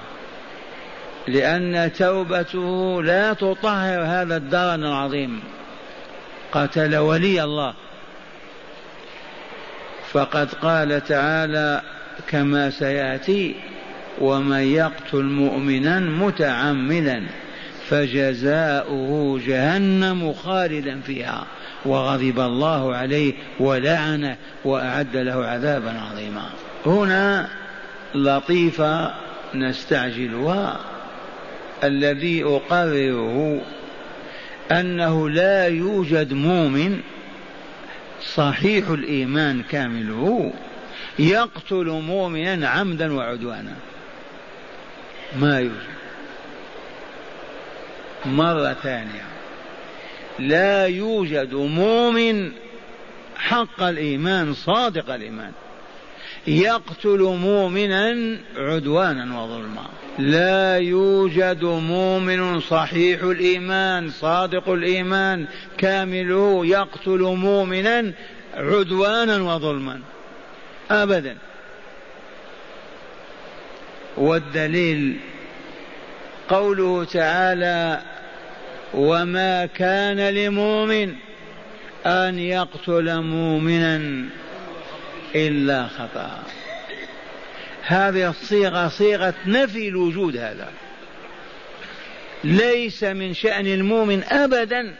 لأن 1.27 1.91
توبته 1.93 3.03
لا 3.03 3.33
تطهر 3.33 4.03
هذا 4.03 4.37
الدرن 4.37 4.83
العظيم. 4.83 5.43
قتل 6.51 6.97
ولي 6.97 7.43
الله. 7.43 7.73
فقد 10.11 10.53
قال 10.53 11.03
تعالى 11.03 11.81
كما 12.27 12.69
سيأتي 12.69 13.55
ومن 14.21 14.59
يقتل 14.59 15.23
مؤمنا 15.23 15.99
متعمدا 15.99 17.23
فجزاؤه 17.89 19.39
جهنم 19.47 20.33
خالدا 20.33 21.01
فيها 21.01 21.45
وغضب 21.85 22.39
الله 22.39 22.95
عليه 22.95 23.33
ولعنه 23.59 24.37
وأعد 24.65 25.17
له 25.17 25.45
عذابا 25.45 25.93
عظيما. 26.11 26.49
هنا 26.85 27.47
لطيفة 28.15 29.13
نستعجلها. 29.55 30.79
الذي 31.83 32.43
أقرره 32.43 33.61
أنه 34.71 35.29
لا 35.29 35.67
يوجد 35.67 36.33
مؤمن 36.33 36.99
صحيح 38.21 38.89
الإيمان 38.89 39.63
كامله 39.63 40.53
يقتل 41.19 41.85
مؤمنا 41.85 42.67
عمدا 42.67 43.13
وعدوانا. 43.13 43.75
ما 45.35 45.59
يوجد 45.59 45.89
مرة 48.25 48.73
ثانية. 48.73 49.23
لا 50.39 50.87
يوجد 50.87 51.53
مؤمن 51.53 52.51
حق 53.37 53.83
الإيمان 53.83 54.53
صادق 54.53 55.13
الإيمان. 55.13 55.51
يقتل 56.47 57.19
مؤمنا 57.19 58.37
عدوانا 58.57 59.41
وظلما. 59.41 59.85
لا 60.19 60.77
يوجد 60.77 61.63
مؤمن 61.63 62.59
صحيح 62.59 63.23
الإيمان 63.23 64.09
صادق 64.09 64.69
الإيمان 64.69 65.45
كامله 65.77 66.65
يقتل 66.65 67.19
مؤمنا 67.19 68.13
عدوانا 68.57 69.55
وظلما. 69.55 69.99
ابدا. 70.91 71.37
والدليل 74.17 75.19
قوله 76.49 77.03
تعالى 77.03 78.01
وما 78.93 79.65
كان 79.65 80.29
لمؤمن 80.29 81.13
أن 82.05 82.39
يقتل 82.39 83.21
مؤمنا 83.21 84.25
إلا 85.35 85.87
خطأ. 85.87 86.43
هذه 87.81 88.29
الصيغة 88.29 88.87
صيغة 88.87 89.33
نفي 89.45 89.87
الوجود 89.87 90.37
هذا. 90.37 90.71
ليس 92.43 93.03
من 93.03 93.33
شأن 93.33 93.67
المؤمن 93.67 94.23
ابدا 94.23 94.95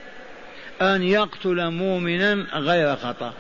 أن 0.82 1.04
يقتل 1.04 1.70
مؤمنا 1.70 2.34
غير 2.54 2.96
خطأ. 2.96 3.34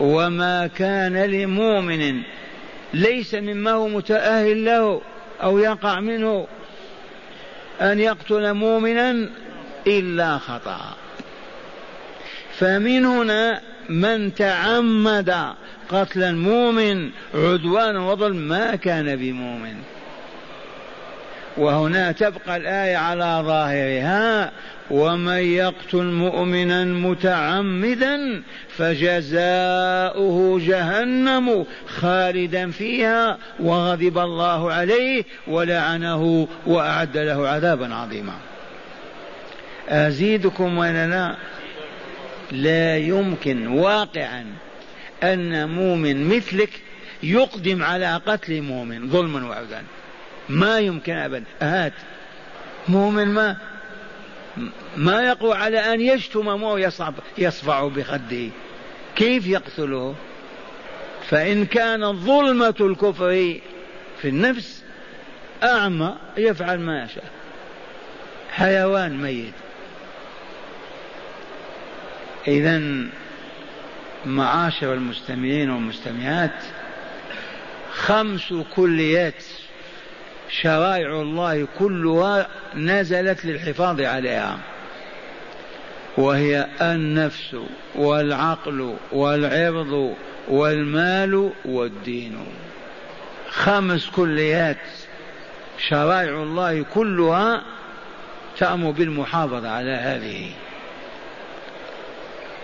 وما 0.00 0.66
كان 0.66 1.16
لمؤمن 1.16 2.22
ليس 2.94 3.34
مما 3.34 3.70
هو 3.70 3.88
متأهل 3.88 4.64
له 4.64 5.02
أو 5.42 5.58
يقع 5.58 6.00
منه 6.00 6.46
أن 7.80 8.00
يقتل 8.00 8.52
مؤمنا 8.52 9.30
إلا 9.86 10.38
خطأ. 10.38 10.96
فمن 12.58 13.04
هنا 13.04 13.71
من 13.88 14.34
تعمد 14.34 15.34
قتل 15.88 16.22
المؤمن 16.22 17.10
عدوانا 17.34 18.00
وظلم 18.00 18.36
ما 18.36 18.76
كان 18.76 19.16
بمؤمن. 19.16 19.74
وهنا 21.56 22.12
تبقى 22.12 22.56
الآية 22.56 22.96
على 22.96 23.42
ظاهرها 23.46 24.52
ومن 24.90 25.38
يقتل 25.38 26.04
مؤمنا 26.04 26.84
متعمدا 26.84 28.42
فجزاؤه 28.68 30.60
جهنم 30.60 31.66
خالدا 31.86 32.70
فيها 32.70 33.38
وغضب 33.60 34.18
الله 34.18 34.72
عليه 34.72 35.24
ولعنه 35.46 36.48
وأعد 36.66 37.16
له 37.16 37.48
عذابا 37.48 37.94
عظيما. 37.94 38.34
أزيدكم 39.88 40.78
ولا 40.78 41.06
لا 41.06 41.36
لا 42.52 42.96
يمكن 42.98 43.66
واقعا 43.66 44.46
أن 45.22 45.68
مؤمن 45.68 46.36
مثلك 46.36 46.70
يقدم 47.22 47.82
على 47.82 48.20
قتل 48.26 48.62
مؤمن 48.62 49.10
ظلما 49.10 49.48
وعدوانا 49.48 49.86
ما 50.48 50.78
يمكن 50.78 51.12
ابدا. 51.12 51.44
هات. 51.60 51.92
مؤمن 52.88 53.28
ما 53.28 53.56
ما 54.96 55.22
يقوى 55.22 55.54
على 55.54 55.94
أن 55.94 56.00
يشتم 56.00 56.62
ويصعب 56.62 57.14
يصفع 57.38 57.88
بخده. 57.88 58.48
كيف 59.16 59.46
يقتله؟ 59.46 60.14
فإن 61.28 61.66
كانت 61.66 62.04
ظلمة 62.04 62.74
الكفر 62.80 63.60
في 64.22 64.28
النفس 64.28 64.82
أعمى 65.62 66.16
يفعل 66.36 66.80
ما 66.80 67.04
يشاء. 67.04 67.24
حيوان 68.50 69.22
ميت. 69.22 69.54
إذا 72.48 72.82
معاشر 74.26 74.94
المستمعين 74.94 75.70
والمستمعات 75.70 76.62
خمس 77.92 78.54
كليات 78.76 79.44
شرائع 80.48 81.20
الله 81.20 81.68
كلها 81.78 82.48
نزلت 82.74 83.44
للحفاظ 83.44 84.00
عليها 84.00 84.58
وهي 86.16 86.66
النفس 86.80 87.56
والعقل 87.94 88.96
والعرض 89.12 90.14
والمال 90.48 91.52
والدين. 91.64 92.38
خمس 93.50 94.10
كليات 94.10 94.76
شرائع 95.88 96.42
الله 96.42 96.82
كلها 96.94 97.62
تأمر 98.58 98.90
بالمحافظة 98.90 99.68
على 99.68 99.90
هذه. 99.90 100.50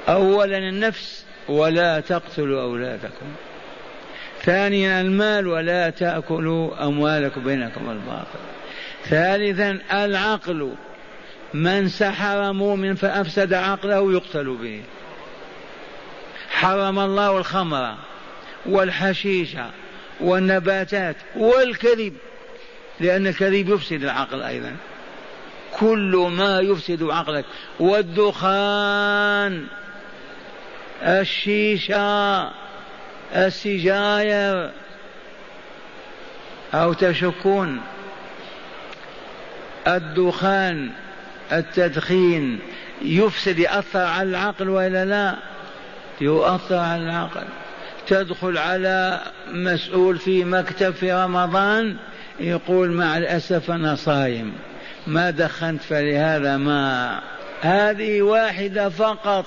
أولا 0.08 0.58
النفس 0.58 1.24
ولا 1.48 2.00
تقتلوا 2.00 2.62
أولادكم. 2.62 3.26
ثانيا 4.42 5.00
المال 5.00 5.46
ولا 5.46 5.90
تأكلوا 5.90 6.86
أموالكم 6.86 7.44
بينكم 7.44 7.90
الباطل 7.90 8.38
ثالثا 9.04 9.78
العقل. 10.04 10.72
من 11.54 11.88
سحر 11.88 12.52
مؤمن 12.52 12.94
فأفسد 12.94 13.54
عقله 13.54 14.12
يقتل 14.12 14.56
به. 14.62 14.82
حرم 16.50 16.98
الله 16.98 17.38
الخمر 17.38 17.94
والحشيش 18.66 19.48
والنباتات 20.20 21.16
والكذب 21.36 22.14
لأن 23.00 23.26
الكذب 23.26 23.68
يفسد 23.68 24.02
العقل 24.02 24.42
أيضا. 24.42 24.76
كل 25.80 26.28
ما 26.36 26.60
يفسد 26.60 27.02
عقلك. 27.02 27.44
والدخان. 27.80 29.66
الشيشة 31.02 32.50
السجاير 33.34 34.70
أو 36.74 36.92
تشكون 36.92 37.80
الدخان 39.86 40.90
التدخين. 41.52 42.58
يفسد 43.02 43.58
يأثر 43.58 43.98
على 43.98 44.28
العقل 44.28 44.68
وإلا 44.68 45.04
لا؟ 45.04 45.36
يؤثر 46.20 46.76
على 46.76 47.02
العقل. 47.02 47.44
تدخل 48.06 48.58
على 48.58 49.20
مسؤول 49.50 50.18
في 50.18 50.44
مكتب 50.44 50.90
في 50.90 51.12
رمضان 51.12 51.96
يقول 52.40 52.90
مع 52.90 53.18
الأسف 53.18 53.70
أنا 53.70 53.94
صايم. 53.94 54.52
ما 55.06 55.30
دخنت 55.30 55.82
فلهذا 55.82 56.56
ما؟ 56.56 57.20
هذه 57.60 58.22
واحدة 58.22 58.88
فقط. 58.88 59.46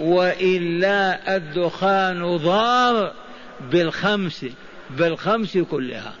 وإلا 0.00 1.36
الدخان 1.36 2.36
ضار 2.36 3.12
بالخمس 3.60 4.46
بالخمس 4.90 5.58
كلها. 5.58 6.14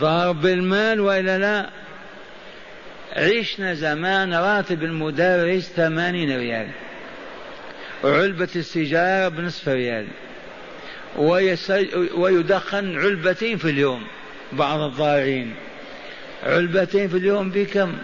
ضار 0.00 0.32
بالمال 0.32 1.00
وإلا 1.00 1.38
لا؟ 1.38 1.70
عشنا 3.16 3.74
زمان 3.74 4.34
راتب 4.34 4.82
المدرس 4.82 5.62
ثمانين 5.62 6.36
ريال. 6.38 6.68
علبة 8.04 8.48
السيجارة 8.56 9.28
بنصف 9.28 9.68
ريال. 9.68 10.06
ويدخن 12.16 12.98
علبتين 12.98 13.58
في 13.58 13.70
اليوم 13.70 14.06
بعض 14.52 14.80
الضارين. 14.80 15.54
علبتين 16.42 17.08
في 17.08 17.16
اليوم 17.16 17.50
بكم؟ 17.50 17.96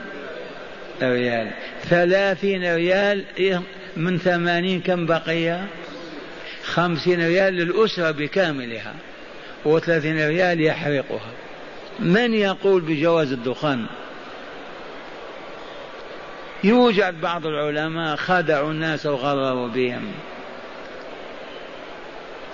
ريال. 1.03 1.51
ثلاثين 1.85 2.75
ريال 2.75 3.25
من 4.01 4.19
ثمانين 4.19 4.81
كم 4.81 5.07
بقية؟ 5.07 5.67
خمسين 6.65 7.27
ريال 7.27 7.55
للأسرة 7.55 8.11
بكاملها 8.11 8.95
وثلاثين 9.65 10.29
ريال 10.29 10.61
يحرقها. 10.61 11.31
من 11.99 12.35
يقول 12.35 12.83
بجواز 12.83 13.33
الدخان؟ 13.33 13.87
يوجد 16.65 17.21
بعض 17.21 17.47
العلماء 17.47 18.17
خدعوا 18.17 18.71
الناس 18.71 19.07
وغرروا 19.07 19.69
بهم. 19.69 20.13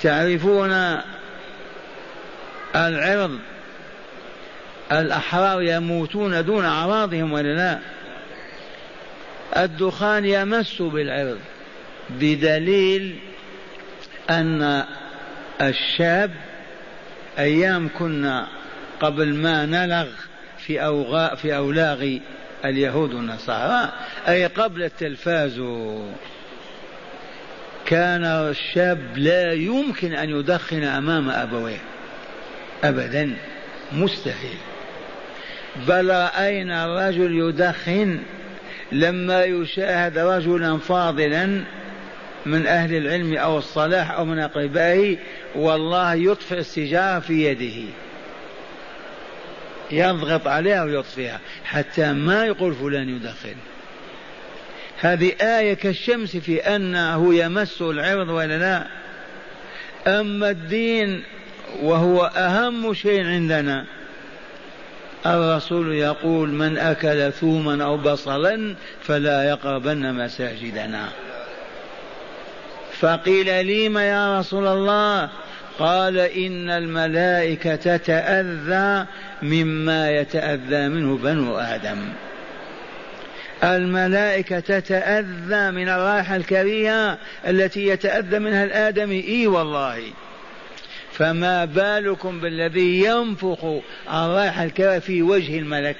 تعرفون 0.02 1.00
العرض؟ 2.74 3.38
الأحرار 4.92 5.62
يموتون 5.62 6.44
دون 6.44 6.64
أعراضهم 6.64 7.32
ولا 7.32 7.54
لا؟ 7.54 7.78
الدخان 9.56 10.24
يمس 10.24 10.82
بالعرض 10.82 11.38
بدليل 12.10 13.18
أن 14.30 14.84
الشاب 15.60 16.30
أيام 17.38 17.88
كنا 17.98 18.48
قبل 19.00 19.34
ما 19.34 19.66
نلغ 19.66 20.06
في 20.58 20.84
أوغاء 20.84 21.34
في 21.34 21.56
أولاغ 21.56 22.18
اليهود 22.64 23.14
والنصارى 23.14 23.92
أي 24.28 24.46
قبل 24.46 24.82
التلفاز 24.82 25.60
كان 27.86 28.24
الشاب 28.24 28.98
لا 29.16 29.52
يمكن 29.52 30.12
أن 30.12 30.30
يدخن 30.30 30.84
أمام 30.84 31.30
أبويه. 31.30 31.80
أبدا 32.84 33.36
مستحيل. 33.92 34.58
بل 35.88 36.10
رأينا 36.10 36.84
الرجل 36.84 37.38
يدخن 37.38 38.18
لما 38.92 39.44
يشاهد 39.44 40.18
رجلا 40.18 40.78
فاضلا 40.78 41.64
من 42.46 42.66
أهل 42.66 42.94
العلم 42.96 43.36
أو 43.36 43.58
الصلاح 43.58 44.10
أو 44.10 44.24
من 44.24 44.38
أقربائه 44.38 45.16
والله 45.54 46.14
يطفئ 46.14 46.58
السيجارة 46.58 47.18
في 47.18 47.44
يده. 47.44 47.88
يضغط 49.90 50.46
عليها 50.46 50.84
ويطفئها 50.84 51.40
حتى 51.64 52.12
ما 52.12 52.46
يقول 52.46 52.74
فلان 52.74 53.08
يدخن. 53.08 53.56
هذه 55.00 55.32
آية 55.40 55.74
كالشمس 55.74 56.36
في 56.36 56.58
أنه 56.60 57.34
يمس 57.34 57.82
العرض 57.82 58.28
ولا 58.28 58.58
لا؟ 58.58 58.86
أما 60.20 60.50
الدين 60.50 61.22
وهو 61.82 62.24
أهم 62.24 62.94
شيء 62.94 63.26
عندنا. 63.26 63.86
الرسول 65.34 65.94
يقول 65.94 66.48
من 66.48 66.78
أكل 66.78 67.32
ثوما 67.32 67.84
أو 67.84 67.96
بصلا 67.96 68.74
فلا 69.02 69.48
يقربن 69.48 70.14
مساجدنا. 70.14 71.08
فقيل 73.00 73.66
لي 73.66 73.88
ما 73.88 74.08
يا 74.08 74.38
رسول 74.38 74.66
الله؟ 74.66 75.28
قال 75.78 76.18
إن 76.18 76.70
الملائكة 76.70 77.76
تتأذى 77.76 79.06
مما 79.42 80.10
يتأذى 80.10 80.88
منه 80.88 81.16
بنو 81.16 81.58
آدم. 81.58 81.98
الملائكة 83.64 84.60
تتأذى 84.60 85.70
من 85.70 85.88
الرائحة 85.88 86.36
الكريهة 86.36 87.18
التي 87.46 87.86
يتأذى 87.86 88.38
منها 88.38 88.64
الآدمي. 88.64 89.28
إي 89.28 89.46
والله. 89.46 89.98
فما 91.18 91.64
بالكم 91.64 92.40
بالذي 92.40 93.04
ينفخ 93.04 93.64
الرائحة 94.08 94.64
الكريهة 94.64 94.98
في 94.98 95.22
وجه 95.22 95.58
الملك؟ 95.58 95.96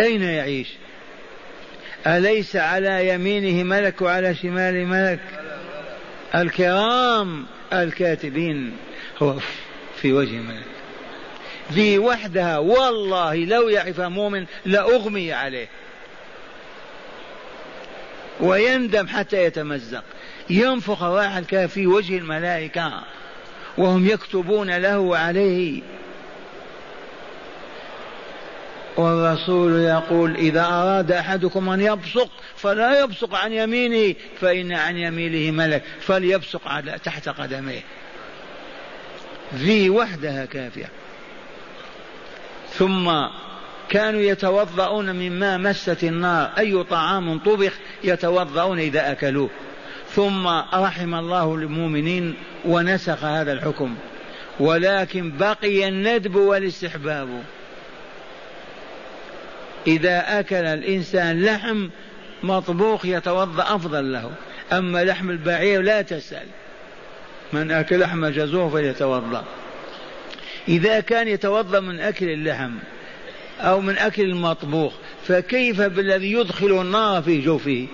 أين 0.00 0.22
يعيش؟ 0.22 0.68
أليس 2.06 2.56
على 2.56 3.08
يمينه 3.08 3.62
ملك 3.62 4.02
وعلى 4.02 4.34
شماله 4.34 4.84
ملك؟ 4.84 5.20
الكرام 6.34 7.46
الكاتبين 7.72 8.76
هو 9.22 9.34
في 9.96 10.12
وجه 10.12 10.36
الملك. 10.36 10.66
ذي 11.72 11.98
وحدها 11.98 12.58
والله 12.58 13.34
لو 13.34 13.68
يعرف 13.68 14.00
مؤمن 14.00 14.46
لأغمي 14.66 15.32
عليه. 15.32 15.68
ويندم 18.40 19.08
حتى 19.08 19.44
يتمزق. 19.44 20.04
ينفخ 20.50 21.02
الرائحة 21.02 21.38
الكافي 21.38 21.74
في 21.74 21.86
وجه 21.86 22.18
الملائكة 22.18 22.92
وهم 23.78 24.06
يكتبون 24.06 24.76
له 24.76 24.98
وعليه 24.98 25.82
والرسول 28.96 29.72
يقول 29.72 30.36
إذا 30.36 30.64
أراد 30.64 31.12
أحدكم 31.12 31.68
أن 31.68 31.80
يبصق 31.80 32.30
فلا 32.56 33.00
يبصق 33.00 33.34
عن 33.34 33.52
يمينه 33.52 34.14
فإن 34.40 34.72
عن 34.72 34.96
يمينه 34.96 35.50
ملك 35.50 35.82
فليبصق 36.00 36.68
على 36.68 36.98
تحت 37.04 37.28
قدميه. 37.28 37.80
ذي 39.54 39.90
وحدها 39.90 40.44
كافية. 40.44 40.90
ثم 42.72 43.10
كانوا 43.88 44.20
يتوضؤون 44.20 45.12
مما 45.12 45.56
مست 45.56 46.04
النار 46.04 46.50
أي 46.58 46.84
طعام 46.84 47.38
طبخ 47.38 47.72
يتوضؤون 48.04 48.78
إذا 48.78 49.12
أكلوه. 49.12 49.50
ثم 50.14 50.46
رحم 50.74 51.14
الله 51.14 51.54
المؤمنين 51.54 52.34
ونسخ 52.64 53.24
هذا 53.24 53.52
الحكم. 53.52 53.94
ولكن 54.60 55.36
بقي 55.36 55.88
الندب 55.88 56.34
والاستحباب. 56.34 57.42
إذا 59.86 60.40
أكل 60.40 60.56
الإنسان 60.56 61.44
لحم 61.44 61.88
مطبوخ 62.42 63.04
يتوضأ 63.04 63.62
أفضل 63.62 64.12
له. 64.12 64.30
أما 64.72 65.04
لحم 65.04 65.30
البعير 65.30 65.82
لا 65.82 66.02
تسأل. 66.02 66.46
من 67.52 67.70
أكل 67.70 68.00
لحم 68.00 68.26
جزور 68.26 68.70
فليتوضأ. 68.70 69.44
إذا 70.68 71.00
كان 71.00 71.28
يتوضأ 71.28 71.80
من 71.80 72.00
أكل 72.00 72.28
اللحم 72.28 72.70
أو 73.60 73.80
من 73.80 73.98
أكل 73.98 74.22
المطبوخ 74.22 74.92
فكيف 75.26 75.80
بالذي 75.80 76.32
يدخل 76.32 76.80
النار 76.80 77.22
في 77.22 77.40
جوفه؟ 77.40 77.86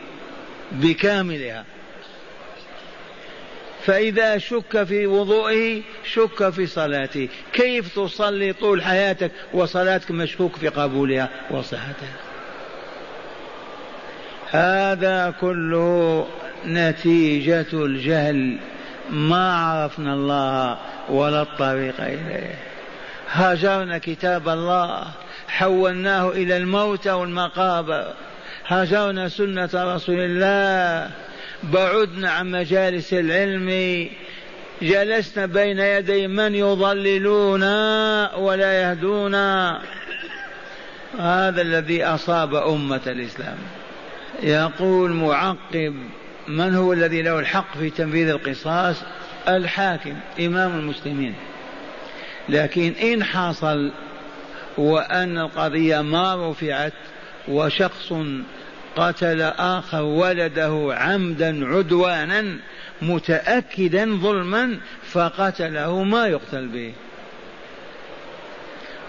بكاملها. 0.73 1.65
فإذا 3.87 4.39
شك 4.39 4.85
في 4.85 5.07
وضوئه 5.07 5.83
شك 6.05 6.51
في 6.51 6.67
صلاته. 6.67 7.29
كيف 7.53 7.95
تصلي 7.95 8.53
طول 8.53 8.83
حياتك 8.83 9.31
وصلاتك 9.53 10.11
مشكوك 10.11 10.57
في 10.57 10.69
قبولها 10.69 11.31
وصحتها؟ 11.51 12.17
هذا 14.51 15.35
كله 15.41 16.27
نتيجة 16.67 17.67
الجهل. 17.73 18.59
ما 19.11 19.57
عرفنا 19.57 20.15
الله 20.15 20.79
ولا 21.09 21.43
الطريق 21.43 22.01
إليه. 22.01 22.55
هاجرنا 23.31 23.99
كتاب 23.99 24.49
الله 24.49 25.05
حولناه 25.49 26.29
إلى 26.29 26.57
الموت 26.57 27.09
والمقابر. 27.09 28.13
هجرنا 28.67 29.29
سنة 29.29 29.71
رسول 29.75 30.21
الله. 30.21 31.11
بعدنا 31.73 32.31
عن 32.31 32.51
مجالس 32.51 33.13
العلم 33.13 34.09
جلسنا 34.83 35.47
بين 35.47 35.79
يدي 35.79 36.27
من 36.27 36.55
يضللونا 36.55 38.35
ولا 38.37 38.83
يهدونا 38.83 39.81
هذا 41.19 41.63
الذي 41.63 42.05
أصاب 42.05 42.55
أمة 42.55 43.01
الإسلام. 43.07 43.57
يقول 44.43 45.11
معقب 45.11 45.95
من 46.49 46.75
هو 46.75 46.93
الذي 46.93 47.23
له 47.23 47.39
الحق 47.39 47.79
في 47.79 47.91
تنفيذ 47.91 48.29
القصاص؟ 48.29 48.97
الحاكم 49.49 50.15
إمام 50.41 50.79
المسلمين. 50.79 51.35
لكن 52.49 52.93
إن 53.03 53.25
حصل 53.25 53.93
وأن 54.79 55.39
القضية 55.39 56.01
ما 56.01 56.51
رفعت 56.51 56.93
وشخص 57.49 58.13
قتل 58.97 59.43
آخر 59.43 60.03
ولده 60.03 60.89
عمدا 60.91 61.67
عدوانا 61.67 62.59
متأكدا 63.03 64.05
ظلما 64.05 64.79
فقتله 65.03 66.03
ما 66.03 66.27
يقتل 66.27 66.69
به. 66.69 66.93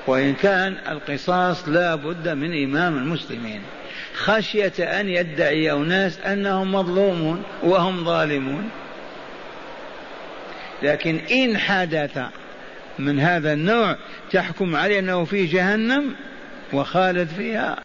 وإن 0.08 0.34
كان 0.34 0.76
القصاص 0.90 1.70
لا 1.70 1.96
بد 1.96 2.30
من 2.30 2.64
إمام 2.64 2.98
المسلمين. 2.98 3.62
خشية 4.16 4.74
أن 4.80 5.10
يدعي 5.10 5.72
أناس 5.72 6.20
أنهم 6.20 6.76
مظلومون 6.76 7.44
وهم 7.64 8.06
ظالمون. 8.06 8.70
لكن 10.84 11.20
إن 11.32 11.58
حدث 11.58 12.20
من 13.00 13.20
هذا 13.20 13.54
النوع 13.54 13.96
تحكم 14.32 14.76
عليه 14.76 15.00
أنه 15.00 15.26
في 15.26 15.46
جهنم 15.46 16.16
وخالد 16.74 17.28
فيها. 17.28 17.74